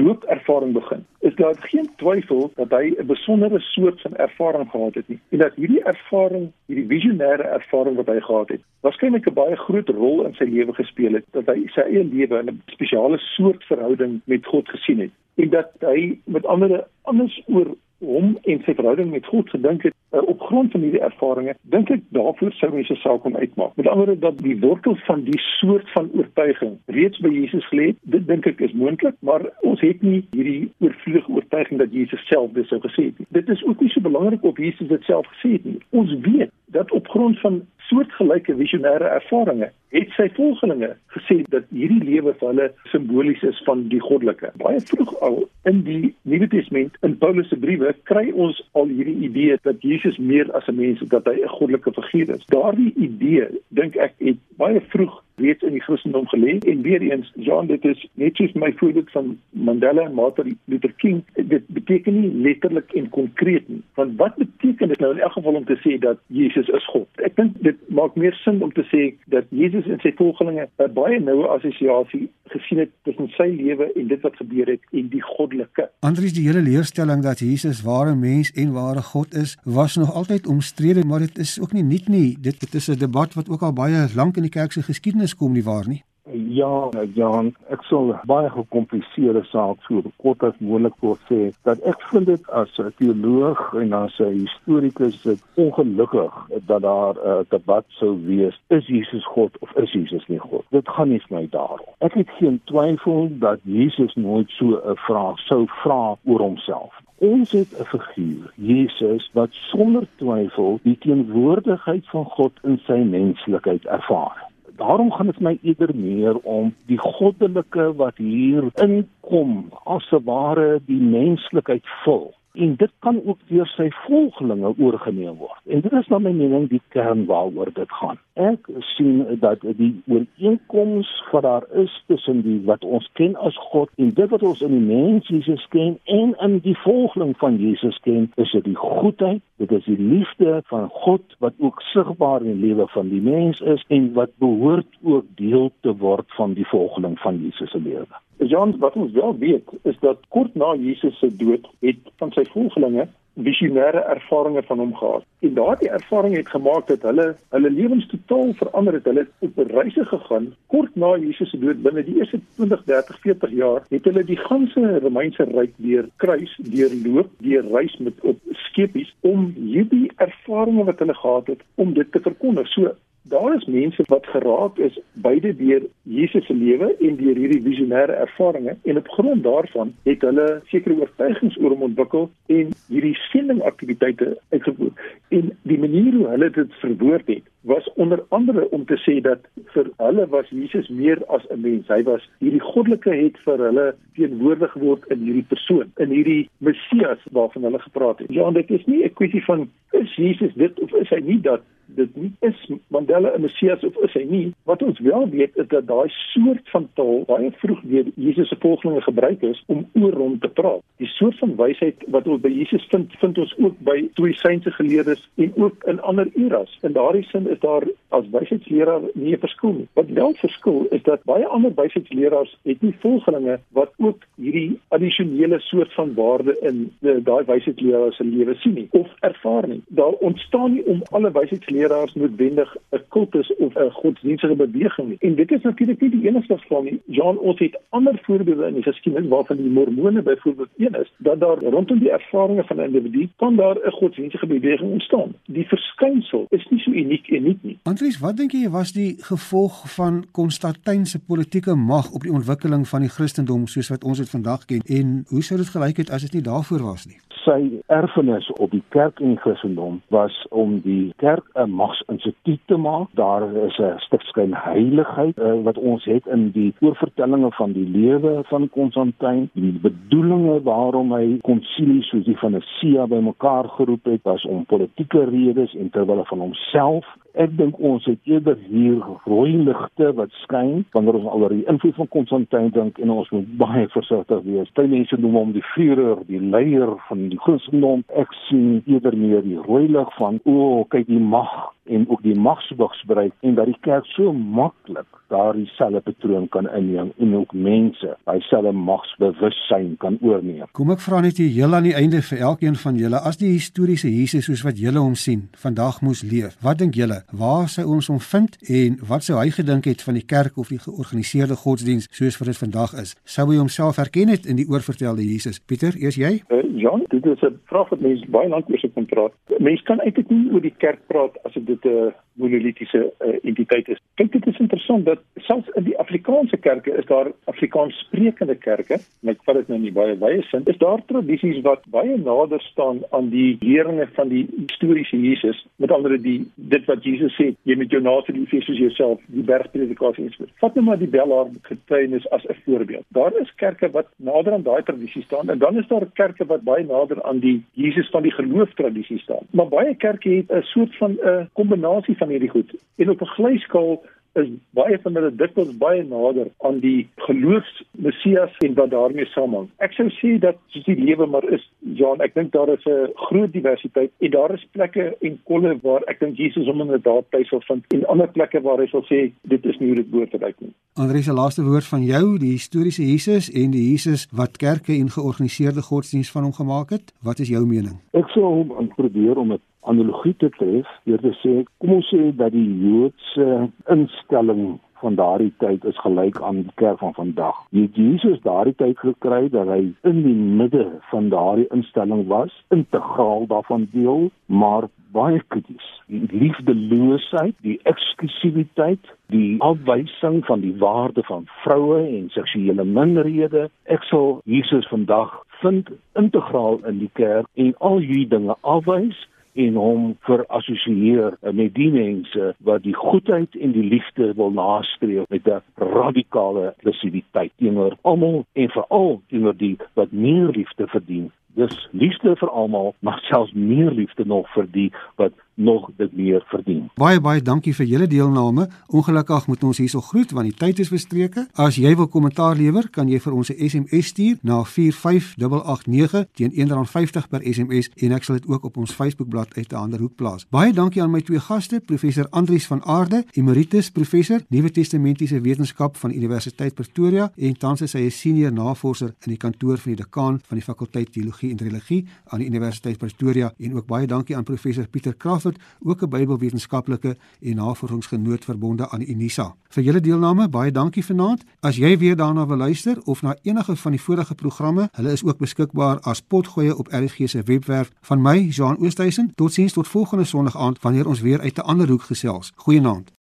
doopervaring 0.00 0.72
begin, 0.76 1.04
is 1.28 1.34
daar 1.40 1.58
geen 1.68 1.88
twyfel 2.00 2.50
dat 2.56 2.72
hy 2.72 2.94
'n 2.96 3.06
besondere 3.06 3.60
soort 3.60 4.00
van 4.00 4.16
ervaring 4.16 4.70
gehad 4.70 4.94
het 4.94 5.08
nie. 5.08 5.20
En 5.30 5.38
dat 5.38 5.54
hierdie 5.54 5.82
ervaring, 5.84 6.52
hierdie 6.66 6.88
visionêre 6.94 7.46
ervaring 7.58 7.96
wat 7.96 8.06
hy 8.06 8.20
gehad 8.20 8.48
het, 8.48 8.62
waarskynlik 8.80 9.26
'n 9.28 9.34
baie 9.34 9.56
groot 9.56 9.88
rol 9.88 10.24
in 10.26 10.34
sy 10.34 10.44
lewe 10.44 10.72
gespeel 10.74 11.12
het, 11.12 11.26
dat 11.30 11.46
hy 11.46 11.66
sy 11.66 11.80
eie 11.80 12.04
lewe 12.04 12.38
in 12.38 12.48
'n 12.48 12.62
spesiale 12.66 13.18
soort 13.18 13.64
verhouding 13.64 14.20
met 14.24 14.46
God 14.46 14.68
gesien 14.68 15.00
het 15.00 15.10
en 15.34 15.48
dat 15.50 15.70
hy 15.80 16.18
met 16.24 16.46
ander 16.46 16.84
anders 17.02 17.42
oor 17.46 17.74
hom 18.04 18.36
en 18.42 18.62
sy 18.66 18.74
verhouding 18.78 19.10
met 19.10 19.26
God 19.30 19.50
gedink 19.50 19.86
het 19.88 19.94
uh, 20.12 20.22
op 20.28 20.40
grond 20.40 20.72
van 20.74 20.84
hierdie 20.84 21.02
ervarings 21.02 21.58
dink 21.74 21.90
ek 21.94 22.04
daarvoor 22.16 22.52
sou 22.58 22.70
mense 22.74 22.96
saak 23.00 23.24
om 23.28 23.36
uitmaak. 23.36 23.76
Met 23.80 23.88
ander 23.88 24.02
woorde 24.02 24.18
dat 24.18 24.38
die 24.42 24.58
wortel 24.60 24.96
van 25.06 25.24
die 25.24 25.38
soort 25.38 25.90
van 25.90 26.10
oortuiging 26.18 26.78
reeds 26.86 27.18
by 27.22 27.30
Jesus 27.32 27.66
lê 27.70 27.92
dit 28.02 28.26
dink 28.26 28.46
ek 28.46 28.60
is 28.60 28.72
moontlik 28.72 29.14
maar 29.20 29.44
ons 29.68 29.80
het 29.80 30.02
nie 30.02 30.22
hierdie 30.34 30.70
oorvloedige 30.84 31.32
oortuiging 31.32 31.78
dat 31.78 31.92
Jesus 31.92 32.26
self 32.26 32.52
dit 32.52 32.66
sou 32.68 32.80
gesê 32.82 33.08
het 33.10 33.18
nie. 33.18 33.28
Dit 33.30 33.48
is 33.48 33.62
ook 33.64 33.80
nie 33.80 33.90
so 33.92 34.00
belangrik 34.00 34.42
of 34.44 34.58
Jesus 34.58 34.88
dit 34.88 35.06
self 35.06 35.28
gesê 35.36 35.56
het 35.56 35.64
nie. 35.64 35.78
Ons 35.90 36.14
weet 36.26 36.50
dat 36.72 36.90
op 36.90 37.08
grond 37.08 37.38
van 37.40 37.62
soortgelyke 37.92 38.56
visionêre 38.56 39.08
ervarings 39.18 39.72
het 39.92 40.12
sy 40.16 40.28
volgelinge 40.36 40.94
gesê 41.12 41.42
dat 41.52 41.66
hierdie 41.74 42.00
lewe 42.06 42.32
vir 42.40 42.48
hulle 42.48 42.68
simbolies 42.92 43.42
is 43.44 43.58
van 43.66 43.84
die 43.92 44.00
goddelike. 44.00 44.52
Baie 44.62 44.80
vroeg 44.88 45.12
al 45.26 45.42
in 45.68 45.82
die 45.86 46.14
Nuwe 46.28 46.48
Testament 46.52 46.96
in 47.06 47.18
Paulus 47.20 47.50
se 47.52 47.58
briewe 47.60 47.91
kry 48.02 48.30
ons 48.32 48.58
al 48.72 48.86
hierdie 48.88 49.28
idee 49.28 49.58
dat 49.62 49.82
Jesus 49.82 50.18
meer 50.18 50.52
as 50.52 50.66
'n 50.68 50.76
mens 50.76 51.00
is, 51.00 51.08
dat 51.08 51.24
hy 51.24 51.36
'n 51.42 51.48
goddelike 51.48 51.92
figuur 51.92 52.34
is. 52.36 52.46
Daardie 52.46 52.92
idee, 52.96 53.48
dink 53.68 53.96
ek, 53.96 54.14
het 54.18 54.38
baie 54.56 54.80
vroeg 54.80 55.22
reeds 55.36 55.62
in 55.62 55.72
die 55.76 55.82
Christendom 55.82 56.26
gelê. 56.28 56.58
En 56.58 56.82
weer 56.82 57.00
eens 57.00 57.32
Jean 57.34 57.66
dit 57.66 57.84
is 57.84 58.08
net 58.14 58.36
soos 58.36 58.52
my 58.52 58.72
voorbeeld 58.76 59.10
van 59.10 59.38
Mandela 59.50 60.02
en 60.02 60.14
Martin 60.14 60.58
Luther 60.64 60.92
King. 60.92 61.24
Dit 61.34 61.66
beteken 61.66 62.20
nie 62.20 62.32
letterlik 62.34 62.92
en 62.92 63.08
konkreet 63.08 63.68
nie. 63.68 63.82
Want 63.94 64.16
wat 64.16 64.36
beteken 64.36 64.88
dit 64.88 64.98
nou 64.98 65.12
in 65.14 65.20
elk 65.20 65.32
geval 65.32 65.54
om 65.54 65.64
te 65.64 65.78
sê 65.84 65.98
dat 65.98 66.18
Jesus 66.26 66.68
is 66.68 66.86
God? 66.86 67.08
Ek 67.24 67.36
dink 67.36 67.56
dit 67.64 67.78
maak 67.88 68.14
meer 68.14 68.34
sin 68.44 68.62
om 68.62 68.72
te 68.72 68.84
sê 68.90 69.12
dat 69.32 69.48
Jesus 69.48 69.86
en 69.86 70.00
sy 70.02 70.12
volgelinge 70.16 70.68
'n 70.78 70.92
baie 70.92 71.20
noue 71.20 71.46
assosiasie 71.46 72.28
gesien 72.52 72.78
het 72.78 72.90
tussen 73.02 73.28
sy 73.36 73.48
lewe 73.56 73.92
en 73.92 74.08
dit 74.08 74.20
wat 74.20 74.36
gebeur 74.36 74.66
het 74.66 74.80
en 74.92 75.08
die 75.08 75.22
goddelike. 75.22 75.88
Andries 76.00 76.34
die 76.36 76.46
hele 76.46 76.62
leerstelling 76.62 77.22
dat 77.22 77.38
Jesus 77.38 77.82
ware 77.82 78.14
mens 78.14 78.52
en 78.52 78.72
ware 78.72 79.02
God 79.02 79.34
is 79.34 79.56
was 79.64 79.96
nog 79.96 80.14
altyd 80.14 80.46
omstrede 80.46 81.04
maar 81.04 81.18
dit 81.18 81.38
is 81.38 81.60
ook 81.60 81.72
nie 81.72 81.82
nuut 81.82 82.08
nie. 82.08 82.36
Dit, 82.40 82.60
dit 82.60 82.74
is 82.74 82.88
'n 82.88 82.98
debat 82.98 83.34
wat 83.34 83.48
ook 83.48 83.62
al 83.62 83.72
baie 83.72 84.06
lank 84.14 84.36
in 84.36 84.42
die 84.42 84.50
kerk 84.50 84.72
se 84.72 84.82
geskiedenis 84.82 85.31
kom 85.34 85.52
nie 85.52 85.64
waar 85.64 85.88
nie? 85.88 86.02
Ja, 86.30 86.88
Jan, 87.14 87.48
ek 87.74 87.80
sal 87.88 88.12
baie 88.30 88.46
gekompliseerde 88.54 89.40
saak 89.48 89.80
so 89.88 90.04
kort 90.22 90.44
as 90.46 90.60
moontlik 90.62 90.94
wil 91.02 91.16
sê 91.26 91.48
dat 91.66 91.80
ek 91.90 92.04
vind 92.12 92.28
dit 92.30 92.44
as 92.60 92.76
'n 92.78 92.92
teoloog 93.00 93.62
en 93.80 93.92
as 93.98 94.20
'n 94.20 94.36
historikus 94.36 95.16
dit 95.22 95.40
ongelukkig 95.64 96.36
dat 96.70 96.82
daar 96.82 97.18
'n 97.18 97.26
uh, 97.26 97.40
debat 97.48 97.84
sou 97.98 98.12
wees 98.26 98.60
is 98.68 98.86
Jesus 98.86 99.26
God 99.34 99.58
of 99.58 99.74
is 99.76 99.92
Jesus 99.92 100.28
nie 100.28 100.38
God. 100.38 100.64
Dit 100.70 100.88
gaan 100.88 101.08
nie 101.08 101.18
vir 101.26 101.38
my 101.38 101.46
daaroor. 101.50 101.90
Ek 101.98 102.14
het 102.14 102.30
geen 102.38 102.60
twyfel 102.64 103.28
dat 103.38 103.58
Jesus 103.64 104.14
nooit 104.14 104.50
so 104.50 104.78
'n 104.78 104.96
vraag 104.96 105.38
sou 105.38 105.66
vra 105.82 106.16
oor 106.24 106.40
homself. 106.40 106.94
Ons 107.18 107.50
het 107.50 107.70
'n 107.78 107.84
figuur, 107.84 108.52
Jesus, 108.54 109.30
wat 109.32 109.50
sonder 109.52 110.06
twyfel 110.16 110.78
die 110.82 110.98
teenwoordigheid 110.98 112.06
van 112.08 112.24
God 112.24 112.52
in 112.62 112.78
sy 112.86 113.02
menslikheid 113.02 113.84
ervaar 113.84 114.51
daarom 114.76 115.12
gaan 115.12 115.26
dit 115.26 115.40
my 115.40 115.58
eerder 115.62 115.94
meer 115.94 116.38
om 116.38 116.74
die 116.86 116.98
goddelike 116.98 117.92
wat 117.96 118.16
hier 118.16 118.70
inkom 118.82 119.72
as 119.84 120.06
'n 120.12 120.24
ware 120.24 120.80
die 120.86 121.00
menslikheid 121.00 121.84
vul 122.04 122.32
en 122.52 122.74
dit 122.76 122.90
kan 122.98 123.20
ook 123.24 123.38
deur 123.48 123.66
sy 123.66 123.88
volgelinge 124.04 124.74
oorgeneem 124.78 125.36
word. 125.40 125.60
En 125.66 125.80
dit 125.80 125.92
is 125.92 126.08
na 126.12 126.18
my 126.18 126.32
mening 126.36 126.68
die 126.68 126.82
kern 126.88 127.24
waaroor 127.26 127.72
dit 127.72 127.92
gaan. 128.00 128.18
Ek 128.34 128.68
sien 128.94 129.26
dat 129.40 129.60
die 129.76 130.02
ooreenkoms 130.08 131.08
wat 131.30 131.42
daar 131.42 131.66
is 131.76 131.92
tussen 132.06 132.40
die 132.42 132.62
wat 132.64 132.84
ons 132.84 133.08
ken 133.12 133.34
as 133.36 133.56
God 133.56 133.90
en 134.00 134.14
dit 134.16 134.30
wat 134.30 134.42
ons 134.42 134.62
in 134.64 134.72
die 134.72 134.86
mens 134.86 135.28
Jesus 135.28 135.66
ken 135.68 135.98
en 136.04 136.32
in 136.40 136.58
die 136.64 136.76
volgeling 136.80 137.34
van 137.36 137.58
Jesus 137.60 137.98
ken, 138.06 138.30
is 138.40 138.52
dit 138.56 138.64
die 138.64 138.76
goedheid, 138.76 139.42
dit 139.60 139.72
is 139.76 139.84
die 139.84 139.98
liefde 140.00 140.62
van 140.72 140.88
God 141.04 141.36
wat 141.44 141.52
ook 141.58 141.84
sigbaar 141.92 142.40
in 142.40 142.56
die 142.56 142.70
lewe 142.70 142.88
van 142.94 143.12
die 143.12 143.20
mens 143.20 143.60
is 143.60 143.84
en 143.88 144.12
wat 144.16 144.32
behoort 144.40 144.88
ook 145.02 145.28
deel 145.36 145.68
te 145.80 145.92
word 145.92 146.32
van 146.40 146.56
die 146.56 146.68
volgeling 146.72 147.18
van 147.20 147.36
Jesus 147.44 147.70
se 147.70 147.80
lewe. 147.80 148.08
Jan, 148.48 148.72
wat 148.78 148.96
ons 148.96 149.12
wel 149.12 149.36
weet 149.38 149.68
is 149.82 149.98
dat 150.00 150.24
kort 150.28 150.54
na 150.54 150.72
Jesus 150.74 151.18
se 151.18 151.28
dood 151.36 151.68
het 151.84 152.00
van 152.16 152.32
sy 152.32 152.48
volgelinge 152.48 153.06
visionêre 153.34 154.02
ervarings 154.14 154.66
van 154.66 154.78
hom 154.78 154.94
gehad. 154.96 155.24
En 155.40 155.54
daardie 155.54 155.90
ervaring 155.90 156.36
het 156.36 156.48
gemaak 156.48 156.86
dat 156.86 157.02
hulle 157.02 157.26
hulle 157.54 157.70
lewens 157.70 158.06
totaal 158.06 158.52
verander 158.54 158.94
het. 158.98 159.04
Hulle 159.04 159.26
het 159.26 159.50
op 159.50 159.70
reise 159.70 160.04
gegaan 160.04 160.54
kort 160.66 160.94
na 160.94 161.16
Jesus 161.16 161.50
se 161.50 161.58
dood 161.58 161.82
binne 161.82 162.04
die 162.04 162.18
eerste 162.18 162.40
20, 162.56 162.84
30, 162.84 163.20
40 163.20 163.54
jaar 163.56 163.86
het 163.88 164.04
hulle 164.04 164.24
die 164.24 164.36
ganse 164.36 164.98
Romeinse 165.04 165.44
ryk 165.52 165.72
deur 165.76 166.08
kruis, 166.16 166.58
deur 166.58 166.92
loop, 167.04 167.30
deur 167.38 167.64
reis 167.72 167.96
met 167.98 168.20
op 168.20 168.38
skepies 168.68 169.14
om 169.20 169.50
hierdie 169.56 170.10
ervarings 170.16 170.86
wat 170.90 170.98
hulle 170.98 171.14
gehad 171.14 171.46
het 171.54 171.64
om 171.74 171.94
dit 171.94 172.12
te 172.12 172.20
verkondig. 172.20 172.68
So 172.68 172.94
Daar 173.22 173.54
is 173.54 173.64
mense 173.64 174.02
wat 174.06 174.26
geraak 174.26 174.78
is 174.78 174.98
beide 175.12 175.56
deur 175.56 175.82
Jesus 176.02 176.46
se 176.46 176.54
lewe 176.54 176.96
en 176.98 177.16
deur 177.16 177.36
hierdie 177.38 177.62
visionêre 177.62 178.16
ervarings 178.24 178.82
en 178.82 178.98
op 178.98 179.08
grond 179.08 179.42
daarvan 179.42 179.92
het 180.08 180.26
hulle 180.26 180.46
sekere 180.72 180.98
oortuigings 180.98 181.58
oor 181.60 181.76
hom 181.76 181.86
ontwikkel 181.86 182.30
en 182.46 182.74
hierdie 182.88 183.14
sendingaktiwiteite 183.30 184.32
uitgevoer. 184.50 184.90
En 185.28 185.52
die 185.62 185.78
manier 185.78 186.12
hoe 186.18 186.26
hulle 186.34 186.50
dit 186.50 186.74
verwoord 186.82 187.30
het, 187.30 187.46
was 187.62 187.92
onder 187.94 188.24
andere 188.28 188.70
om 188.70 188.84
te 188.84 188.96
sê 188.96 189.20
dat 189.20 189.38
vir 189.74 189.90
hulle 189.96 190.26
was 190.28 190.48
Jesus 190.50 190.88
meer 190.88 191.24
as 191.26 191.42
'n 191.50 191.60
mens. 191.60 191.88
Hy 191.88 192.02
was 192.02 192.28
hierdie 192.38 192.60
goddelike 192.60 193.10
het 193.10 193.38
vir 193.44 193.58
hulle 193.58 193.94
teenwoordig 194.14 194.72
geword 194.72 195.06
in 195.06 195.20
hierdie 195.26 195.48
persoon, 195.48 195.92
in 195.96 196.10
hierdie 196.10 196.48
Messias 196.58 197.18
waarvan 197.30 197.62
hulle 197.62 197.78
gepraat 197.78 198.18
het. 198.18 198.32
Ja, 198.32 198.50
dit 198.50 198.70
is 198.70 198.84
nie 198.86 199.04
'n 199.04 199.14
kwessie 199.14 199.44
van 199.44 199.70
is 199.90 200.16
Jesus 200.16 200.54
dit 200.54 200.80
of 200.80 200.92
is 200.92 201.08
hy 201.08 201.20
nie 201.20 201.40
dat 201.40 201.62
dit 201.96 202.16
nie 202.16 202.30
is 202.40 202.58
Mandela 202.88 203.32
'n 203.36 203.40
Messias 203.40 203.84
of 203.84 203.96
is 204.06 204.12
hy 204.12 204.24
nie. 204.28 204.54
Wat 204.64 204.82
ons 204.82 204.98
wel 204.98 205.28
weet 205.28 205.56
is 205.56 205.68
dat 205.68 205.86
daai 205.86 206.08
soort 206.08 206.68
van 206.70 206.88
taal 206.94 207.24
baie 207.26 207.50
vroeg 207.50 207.80
deur 207.82 208.06
Jesus 208.14 208.48
se 208.48 208.56
volgelinge 208.60 209.02
gebruik 209.02 209.42
is 209.42 209.62
om 209.66 209.86
oor 209.92 210.12
hom 210.12 210.38
te 210.38 210.48
praat. 210.48 210.82
Die 210.96 211.06
soort 211.06 211.38
van 211.38 211.56
wysheid 211.56 212.04
wat 212.06 212.26
ons 212.26 212.40
by 212.40 212.48
Jesus 212.48 212.86
vind, 212.90 213.12
vind 213.18 213.38
ons 213.38 213.54
ook 213.58 213.78
by 213.78 214.08
Stoïsynse 214.12 214.70
geleerdes 214.70 215.28
en 215.36 215.52
ook 215.56 215.84
in 215.84 216.00
ander 216.00 216.28
eras. 216.34 216.78
In 216.82 216.92
daardie 216.92 217.24
sin 217.24 217.48
is 217.52 217.60
daar 217.60 217.84
as 218.08 218.24
wysheidsleraar 218.30 219.02
nie 219.14 219.34
'n 219.34 219.44
verskil 219.46 219.72
nie. 219.72 219.88
Wat 219.92 220.08
wel 220.08 220.32
verskil 220.34 220.86
is 220.90 221.02
dat 221.02 221.24
baie 221.24 221.46
ander 221.46 221.72
wysheidsleraars 221.74 222.56
het 222.62 222.82
nie 222.82 222.94
volgelinge 223.00 223.60
wat 223.78 223.92
ook 223.98 224.18
hierdie 224.36 224.78
addisionele 224.88 225.60
soort 225.60 225.92
van 225.92 226.14
waarde 226.14 226.56
in 226.60 226.92
daai 227.00 227.44
wysheidsleraar 227.44 228.12
se 228.12 228.24
lewe 228.24 228.54
sien 228.54 228.74
nie 228.74 228.88
of 228.90 229.08
ervaar 229.20 229.68
nie. 229.68 229.82
Daar 229.88 230.12
ontstaan 230.28 230.72
nie 230.72 230.86
om 230.86 231.02
alle 231.10 231.32
wysheidsleraars 231.32 231.82
leraars 231.82 232.14
noodwendig 232.14 232.76
'n 232.90 233.02
kultus 233.08 233.48
of 233.56 233.74
'n 233.76 233.90
godsdienstige 233.90 234.54
beweging 234.54 235.08
nie. 235.08 235.16
En 235.20 235.34
dit 235.34 235.50
is 235.52 235.62
natuurlik 235.62 236.00
nie 236.00 236.10
die 236.10 236.28
enigste 236.28 236.58
geval 236.58 236.82
nie. 236.82 237.00
John 237.06 237.36
ons 237.36 237.58
het 237.58 237.80
ander 237.88 238.18
voorbeelde 238.22 238.66
in 238.66 238.74
die 238.74 238.82
geskiedenis 238.82 239.28
waarvan 239.28 239.56
die 239.56 239.70
mormone 239.70 240.22
byvoorbeeld 240.22 240.68
een 240.76 240.94
is 240.94 241.12
dat 241.18 241.40
daar 241.40 241.58
rondom 241.58 241.98
die 241.98 242.10
ervarings 242.10 242.66
van 242.66 242.76
'n 242.76 242.84
individu 242.84 243.28
kan 243.36 243.56
daar 243.56 243.76
'n 243.76 243.90
godsdienstige 243.90 244.46
beweging 244.46 244.92
ontstaan. 244.92 245.34
Die 245.46 245.66
verskynsel 245.66 246.46
is 246.48 246.66
nie 246.68 246.80
so 246.80 246.90
uniek 246.90 247.28
en 247.28 247.41
nie 247.42 247.58
nie. 247.62 247.78
Andries, 247.88 248.18
wat 248.22 248.36
dink 248.36 248.52
jy 248.52 248.70
was 248.70 248.92
die 248.92 249.16
gevolg 249.22 249.82
van 249.96 250.24
Konstantin 250.32 251.06
se 251.06 251.18
politieke 251.18 251.74
mag 251.74 252.10
op 252.12 252.22
die 252.22 252.32
ontwikkeling 252.32 252.86
van 252.88 253.00
die 253.06 253.10
Christendom 253.10 253.66
soos 253.66 253.90
wat 253.92 254.04
ons 254.04 254.22
dit 254.22 254.30
vandag 254.30 254.64
ken 254.70 254.86
en 254.86 255.24
hoe 255.28 255.42
sou 255.42 255.58
dit 255.60 255.68
gelyk 255.74 256.02
het 256.02 256.10
as 256.10 256.26
dit 256.26 256.38
nie 256.38 256.46
daarvoor 256.48 256.82
was 256.92 257.06
nie? 257.06 257.18
Sy 257.42 257.82
erfenis 257.90 258.46
op 258.62 258.70
die 258.70 258.82
kerk 258.94 259.18
en 259.20 259.34
Christendom 259.42 259.98
was 260.14 260.34
om 260.50 260.76
die 260.84 261.12
kerk 261.18 261.44
'n 261.54 261.70
magsinstituut 261.70 262.60
te 262.66 262.76
maak. 262.76 263.08
Daar 263.14 263.42
is 263.66 263.78
'n 263.78 263.98
stuk 263.98 264.22
skynheiligheid 264.22 265.38
uh, 265.38 265.62
wat 265.62 265.78
ons 265.78 266.04
het 266.04 266.26
in 266.26 266.50
die 266.50 266.74
oorvertellinge 266.80 267.50
van 267.50 267.72
die 267.72 267.88
lewe 267.88 268.42
van 268.44 268.68
Konstantin, 268.68 269.50
die 269.52 269.72
bedoelinge 269.72 270.62
waarom 270.62 271.12
hy 271.12 271.38
konsilies 271.42 272.08
soos 272.08 272.24
die 272.24 272.38
van 272.38 272.52
Nicea 272.52 273.06
bymekaar 273.06 273.68
geroep 273.68 274.04
het, 274.04 274.22
was 274.22 274.44
om 274.44 274.64
politieke 274.64 275.24
redes 275.24 275.74
en 275.74 275.90
terwyl 275.90 276.24
van 276.24 276.38
homself 276.38 277.06
Ek 277.34 277.52
dink 277.56 277.78
ons 277.80 278.04
het 278.04 278.18
eerder 278.28 278.58
hier 278.68 279.00
rooi 279.24 279.54
ligte 279.64 280.10
wat 280.18 280.32
skyn 280.42 280.82
wanneer 280.92 281.16
ons 281.16 281.30
al 281.32 281.46
oor 281.46 281.54
die 281.54 281.64
invloed 281.70 281.96
van 281.96 282.10
Konstantin 282.12 282.68
dink 282.74 282.98
en 283.00 283.12
ons 283.14 283.30
moet 283.32 283.46
baie 283.62 283.86
versigtig 283.94 284.42
wees. 284.44 284.72
Baie 284.76 284.90
mense 284.92 285.16
noem 285.16 285.38
hom 285.40 285.54
die 285.56 285.64
Führer, 285.70 286.20
die 286.28 286.42
leier 286.52 286.92
van 287.08 287.24
die 287.32 287.40
Christendom. 287.40 288.04
Ek 288.20 288.36
sien 288.50 288.82
eerder 288.84 289.16
meer 289.16 289.40
die 289.46 289.56
rooi 289.64 289.86
lig 289.88 290.12
van 290.18 290.42
o, 290.44 290.58
oh, 290.58 290.84
kyk 290.92 291.08
die 291.08 291.22
mag 291.22 291.72
en 291.88 292.04
ook 292.12 292.20
die 292.26 292.36
magsbegspreek 292.36 293.32
en 293.40 293.56
dat 293.56 293.72
die 293.72 293.80
kerk 293.88 294.06
so 294.12 294.36
maklik 294.36 295.08
daardie 295.32 295.68
selfe 295.76 296.02
patroon 296.06 296.48
kan 296.54 296.68
inneem 296.78 297.12
en 297.24 297.34
ook 297.40 297.52
mense 297.52 298.14
by 298.28 298.38
selfe 298.48 298.72
magsbewussyn 298.72 299.96
kan 300.04 300.18
oorneem. 300.20 300.68
Kom 300.78 300.92
ek 300.94 301.04
vra 301.04 301.22
net 301.24 301.40
hier 301.40 301.52
heel 301.56 301.76
aan 301.76 301.88
die 301.88 301.96
einde 301.98 302.22
vir 302.28 302.44
elkeen 302.50 302.78
van 302.84 302.98
julle 303.00 303.20
as 303.30 303.40
die 303.40 303.52
historiese 303.54 304.10
Jesus 304.12 304.48
soos 304.48 304.64
wat 304.66 304.80
julle 304.80 305.02
hom 305.02 305.16
sien 305.18 305.48
vandag 305.64 306.00
moes 306.06 306.22
leef. 306.22 306.58
Wat 306.66 306.80
dink 306.82 306.98
julle? 306.98 307.22
Waar 307.42 307.68
sou 307.72 307.86
ons 307.96 308.10
hom 308.12 308.20
vind 308.32 308.58
en 308.80 308.98
wat 309.08 309.26
sou 309.26 309.38
hy 309.40 309.48
gedink 309.54 309.88
het 309.90 310.04
van 310.06 310.18
die 310.18 310.26
kerk 310.34 310.58
of 310.58 310.72
die 310.72 310.80
georganiseerde 310.82 311.56
godsdiens 311.64 312.08
soos 312.10 312.38
wat 312.40 312.52
dit 312.52 312.62
vandag 312.64 312.96
is? 313.04 313.16
Sou 313.24 313.48
hy 313.50 313.60
homself 313.60 314.00
herken 314.02 314.32
het 314.32 314.46
in 314.46 314.60
die 314.60 314.68
oorvertelde 314.68 315.24
Jesus? 315.26 315.60
Pieter, 315.60 315.96
eers 315.98 316.18
jy? 316.20 316.34
Uh, 316.48 316.62
ja, 316.82 316.92
dit 317.14 317.26
is 317.26 317.42
'n 317.42 317.58
vraag 317.70 317.88
wat 317.88 318.00
mense 318.00 318.26
baie 318.30 318.48
lank 318.48 318.68
oor 318.68 318.78
sou 318.78 318.90
kon 318.94 319.06
praat. 319.06 319.32
Mense 319.58 319.84
kan 319.84 320.00
eintlik 320.00 320.28
nie 320.30 320.50
oor 320.52 320.60
die 320.60 320.74
kerk 320.84 321.00
praat 321.06 321.38
as 321.44 321.54
dit 321.54 321.84
'n 321.84 322.12
monolitiese 322.32 323.12
uh, 323.20 323.36
entiteit 323.42 323.88
is. 323.88 324.00
Kyk, 324.14 324.32
dit 324.32 324.46
is 324.46 324.58
interessant 324.58 325.04
dat 325.04 325.18
selfs 325.46 325.68
in 325.76 325.84
die 325.84 325.98
Afrikaanse 325.98 326.56
kerke 326.56 326.92
is 326.98 327.06
daar 327.06 327.30
Afrikaans 327.44 327.98
sprekende 328.06 328.54
kerke, 328.54 328.98
en 329.22 329.28
ek 329.32 329.42
vat 329.46 329.56
dit 329.60 329.68
nou 329.68 329.78
nie 329.82 329.92
baie 329.94 330.14
baie 330.16 330.42
sin, 330.50 330.64
is 330.70 330.78
daar 330.78 331.02
tradisies 331.08 331.60
wat 331.66 331.84
baie 331.94 332.16
nader 332.18 332.60
staan 332.60 333.02
aan 333.10 333.30
die 333.32 333.56
leringe 333.60 334.06
van 334.16 334.28
die 334.28 334.44
historiese 334.54 335.16
Jesus, 335.16 335.66
met 335.76 335.92
ander 335.94 336.16
die 336.18 336.38
dit 336.56 336.86
wat 336.90 337.04
Jesus 337.04 337.34
sê, 337.38 337.52
jy 337.68 337.76
met 337.76 337.90
jou 337.90 338.02
naaste 338.02 338.32
lief 338.36 338.52
hê 338.54 338.62
soos 338.62 338.78
jouself, 338.78 339.20
die 339.34 339.44
bergpredikasie 339.46 340.26
en 340.28 340.34
so. 340.36 340.48
Vat 340.62 340.76
net 340.78 340.84
maar 340.84 341.00
die 341.00 341.10
Bellaar 341.10 341.50
getuienis 341.68 342.28
as 342.30 342.46
'n 342.46 342.58
voorbeeld. 342.64 343.04
Daar 343.08 343.32
is 343.40 343.54
kerke 343.56 343.90
wat 343.90 344.08
nader 344.16 344.52
aan 344.52 344.62
daai 344.62 344.82
tradisie 344.82 345.22
staan 345.22 345.50
en 345.50 345.58
dan 345.58 345.78
is 345.78 345.88
daar 345.88 346.06
kerke 346.14 346.44
wat 346.44 346.62
baie 346.62 346.84
nader 346.84 347.22
aan 347.22 347.38
die 347.38 347.62
Jesus 347.72 348.10
van 348.10 348.22
die 348.22 348.32
geloof 348.32 348.74
tradisie 348.74 349.18
staan. 349.18 349.46
Maar 349.50 349.68
baie 349.68 349.94
kerke 349.94 350.30
het 350.30 350.50
'n 350.50 350.62
soort 350.62 350.96
van 350.96 351.18
'n 351.20 351.48
kombinasie 351.52 352.16
van 352.16 352.28
hierdie 352.28 352.50
goed. 352.50 352.70
En 352.96 353.10
op 353.10 353.20
'n 353.20 353.34
glyskaal 353.36 354.02
is 354.40 354.48
baie 354.76 354.98
van 355.02 355.16
hulle 355.18 355.30
dikwels 355.36 355.72
baie 355.80 356.02
nader 356.08 356.48
aan 356.66 356.80
die 356.80 357.08
geloofsmessias 357.26 358.56
en 358.66 358.74
wat 358.78 358.90
daarmee 358.94 359.28
saamhang. 359.32 359.68
Ek 359.84 359.92
sou 359.96 360.08
sê 360.18 360.34
dat 360.42 360.58
soos 360.74 360.86
die 360.88 360.98
lewe 360.98 361.26
maar 361.26 361.44
is, 361.52 361.64
Jan, 361.98 362.22
ek 362.24 362.34
dink 362.38 362.52
daar 362.56 362.72
is 362.72 362.86
'n 362.86 363.12
groot 363.28 363.52
diversiteit 363.52 364.10
en 364.20 364.30
daar 364.30 364.54
is 364.54 364.64
plekke 364.72 365.16
en 365.20 365.38
kolle 365.44 365.76
waar 365.82 366.02
ek 366.08 366.20
dink 366.20 366.36
Jesus 366.36 366.66
hom 366.66 366.80
inderdaad 366.80 367.24
tuis 367.30 367.48
sal 367.48 367.60
vind 367.68 367.84
en 367.94 368.06
ander 368.06 368.28
plekke 368.28 368.60
waar 368.62 368.78
hy 368.78 368.86
sal 368.86 369.04
sê 369.10 369.32
dit 369.42 369.66
is 369.66 369.78
nie 369.78 369.88
hoe 369.88 369.96
dit 369.96 370.10
behoort 370.10 370.30
te 370.30 370.38
lyk 370.38 370.60
nie. 370.60 370.72
Andries, 370.96 371.28
'n 371.28 371.34
laaste 371.34 371.62
woord 371.62 371.84
van 371.84 372.02
jou, 372.02 372.38
die 372.38 372.52
historiese 372.52 373.02
Jesus 373.02 373.50
en 373.50 373.70
die 373.70 373.90
Jesus 373.90 374.28
wat 374.32 374.56
kerke 374.56 374.92
en 374.92 375.10
georganiseerde 375.10 375.82
godsdiens 375.82 376.30
van 376.30 376.42
hom 376.42 376.52
gemaak 376.52 376.90
het. 376.90 377.12
Wat 377.22 377.38
is 377.38 377.48
jou 377.48 377.66
mening? 377.66 378.00
Ek 378.12 378.28
sou 378.28 378.44
hom 378.44 378.88
probeer 378.96 379.36
om 379.36 379.52
'n 379.52 379.60
analogie 379.82 380.34
te 380.38 380.48
tref 380.58 380.88
deur 381.08 381.20
te 381.22 381.34
sê 381.42 381.58
kom 381.82 381.98
ons 381.98 382.08
sê 382.12 382.30
dat 382.38 382.54
die 382.54 382.68
Joodse 382.84 383.48
instelling 383.90 384.78
van 385.02 385.14
daardie 385.18 385.52
tyd 385.58 385.84
is 385.90 385.98
gelyk 385.98 386.38
aan 386.46 386.62
die 386.62 386.74
kerk 386.80 387.00
van 387.02 387.14
vandag. 387.14 387.58
Jy 387.74 387.88
Jesus 387.98 388.38
daardie 388.46 388.76
tyd 388.78 389.00
gekry 389.02 389.48
dat 389.50 389.70
hy 389.72 389.80
in 390.08 390.20
die 390.26 390.38
midde 390.60 390.84
van 391.10 391.30
daardie 391.34 391.66
instelling 391.74 392.28
was, 392.30 392.54
integraal 392.76 393.48
daarvan 393.50 393.88
deel, 393.94 394.28
maar 394.46 394.86
baie 395.12 395.42
krities. 395.52 395.88
Die 396.06 396.22
liefdeloosheid, 396.30 397.56
die 397.66 397.80
eksklusiwiteit, 397.90 399.10
die 399.34 399.56
afwysing 399.64 400.40
van 400.46 400.62
die 400.64 400.74
waarde 400.80 401.24
van 401.28 401.48
vroue 401.64 402.00
en 402.06 402.30
seksuele 402.32 402.84
minderhede. 402.84 403.68
Ek 403.90 404.06
sal 404.08 404.38
Jesus 404.48 404.88
vandag 404.92 405.34
vind 405.60 405.90
integraal 406.18 406.80
in 406.88 407.02
die 407.02 407.10
kerk 407.18 407.50
en 407.54 407.74
al 407.78 408.00
hierdie 408.02 408.30
dinge 408.30 408.56
afwys 408.62 409.18
en 409.54 409.74
hom 409.74 410.16
verassosieer 410.26 411.36
met 411.52 411.74
die 411.74 411.90
mense 411.92 412.54
wat 412.58 412.82
die 412.82 412.96
goedheid 412.96 413.56
en 413.60 413.72
die 413.72 413.84
liefde 413.84 414.32
wil 414.38 414.50
nastreef 414.50 415.28
met 415.28 415.46
'n 415.48 415.62
radikale 415.76 416.72
inklusiwiteit 416.76 417.52
teenoor 417.56 417.96
almal 418.02 418.44
en 418.52 418.68
veral 418.68 419.20
teenoor 419.28 419.56
die 419.56 419.76
wat 419.94 420.12
meer 420.12 420.48
liefde 420.48 420.86
verdien. 420.86 421.30
Dis 421.54 421.88
liefde 421.92 422.36
vir 422.36 422.50
almal, 422.50 422.94
maar 423.04 423.20
selfs 423.28 423.52
meer 423.52 423.90
liefde 423.90 424.24
nog 424.26 424.48
vir 424.54 424.68
die 424.72 424.90
wat 425.16 425.32
nog 425.54 425.90
dit 425.96 426.12
meer 426.16 426.44
verdien. 426.48 426.86
Baie 426.94 427.20
baie 427.20 427.42
dankie 427.44 427.74
vir 427.76 427.86
julle 427.86 428.06
deelname. 428.08 428.68
Ongelukkig 428.88 429.46
moet 429.46 429.64
ons 429.68 429.80
hierso 429.82 430.00
groet 430.00 430.32
want 430.32 430.48
die 430.48 430.56
tyd 430.56 430.80
is 430.80 430.88
verstreke. 430.88 431.44
As 431.60 431.76
jy 431.76 431.92
wil 431.96 432.08
kommentaar 432.08 432.56
lewer, 432.56 432.88
kan 432.90 433.08
jy 433.08 433.20
vir 433.20 433.34
ons 433.36 433.50
'n 433.50 433.68
SMS 433.68 434.06
stuur 434.06 434.38
na 434.42 434.62
45889 434.64 436.26
teen 436.32 436.52
R1.50 436.52 437.28
per 437.28 437.44
SMS 437.44 437.90
en 437.96 438.12
ek 438.12 438.24
sal 438.24 438.40
dit 438.40 438.48
ook 438.48 438.64
op 438.64 438.76
ons 438.76 438.92
Facebookblad 438.92 439.56
uit 439.56 439.72
'n 439.72 439.76
ander 439.76 440.00
hoek 440.00 440.16
plaas. 440.16 440.46
Baie 440.48 440.72
dankie 440.72 441.02
aan 441.02 441.10
my 441.10 441.20
twee 441.20 441.40
gaste, 441.40 441.80
professor 441.80 442.26
Andrius 442.30 442.66
van 442.66 442.82
Aarde, 442.84 443.24
emeritus 443.32 443.90
professor 443.90 444.40
Nuwe 444.48 444.70
Testamentiese 444.70 445.40
Wetenskap 445.40 445.96
van 445.96 446.12
Universiteit 446.12 446.74
Pretoria 446.74 447.32
en 447.36 447.58
tans 447.58 447.80
is 447.82 447.92
hy 447.92 448.04
'n 448.04 448.10
senior 448.10 448.52
navorser 448.52 449.08
in 449.08 449.30
die 449.30 449.36
kantoor 449.36 449.76
van 449.76 449.94
die 449.94 450.02
dekaan 450.02 450.40
van 450.46 450.58
die 450.58 450.64
fakulteit 450.64 451.12
teologie 451.12 451.41
en 451.50 451.56
religie 451.56 452.06
aan 452.24 452.38
die 452.38 452.48
Universiteit 452.48 452.98
Pretoria 452.98 453.52
en 453.58 453.74
ook 453.74 453.86
baie 453.86 454.06
dankie 454.06 454.36
aan 454.36 454.44
professor 454.44 454.88
Pieter 454.88 455.16
Crawford, 455.16 455.58
ook 455.80 456.02
'n 456.02 456.08
Bybelwetenskaplike 456.08 457.16
en 457.40 457.54
navorsingsgenoot 457.54 458.44
verbonde 458.44 458.88
aan 458.88 459.00
Unisa. 459.00 459.54
Vir 459.68 459.82
julle 459.82 460.00
deelname 460.00 460.48
baie 460.48 460.70
dankie 460.70 461.04
vanaand. 461.04 461.44
As 461.60 461.76
jy 461.76 461.98
weer 461.98 462.16
daarna 462.16 462.46
wil 462.46 462.56
luister 462.56 463.00
of 463.04 463.22
na 463.22 463.36
enige 463.42 463.76
van 463.76 463.90
die 463.90 464.00
vorige 464.00 464.34
programme, 464.34 464.88
hulle 464.92 465.12
is 465.12 465.24
ook 465.24 465.38
beskikbaar 465.38 466.00
as 466.00 466.20
potgoeie 466.20 466.76
op 466.76 466.88
RSG 466.90 467.28
se 467.28 467.42
webwerf. 467.42 467.90
Van 468.00 468.22
my, 468.22 468.38
Jean 468.38 468.78
Oosthuizen, 468.78 469.32
totsiens 469.34 469.72
tot 469.72 469.88
volgende 469.88 470.24
Sondag 470.24 470.56
aand 470.56 470.82
wanneer 470.82 471.06
ons 471.06 471.20
weer 471.20 471.40
uit 471.40 471.56
'n 471.56 471.60
ander 471.60 471.88
hoek 471.88 472.02
gesels. 472.02 472.52
Goeienaand. 472.54 473.21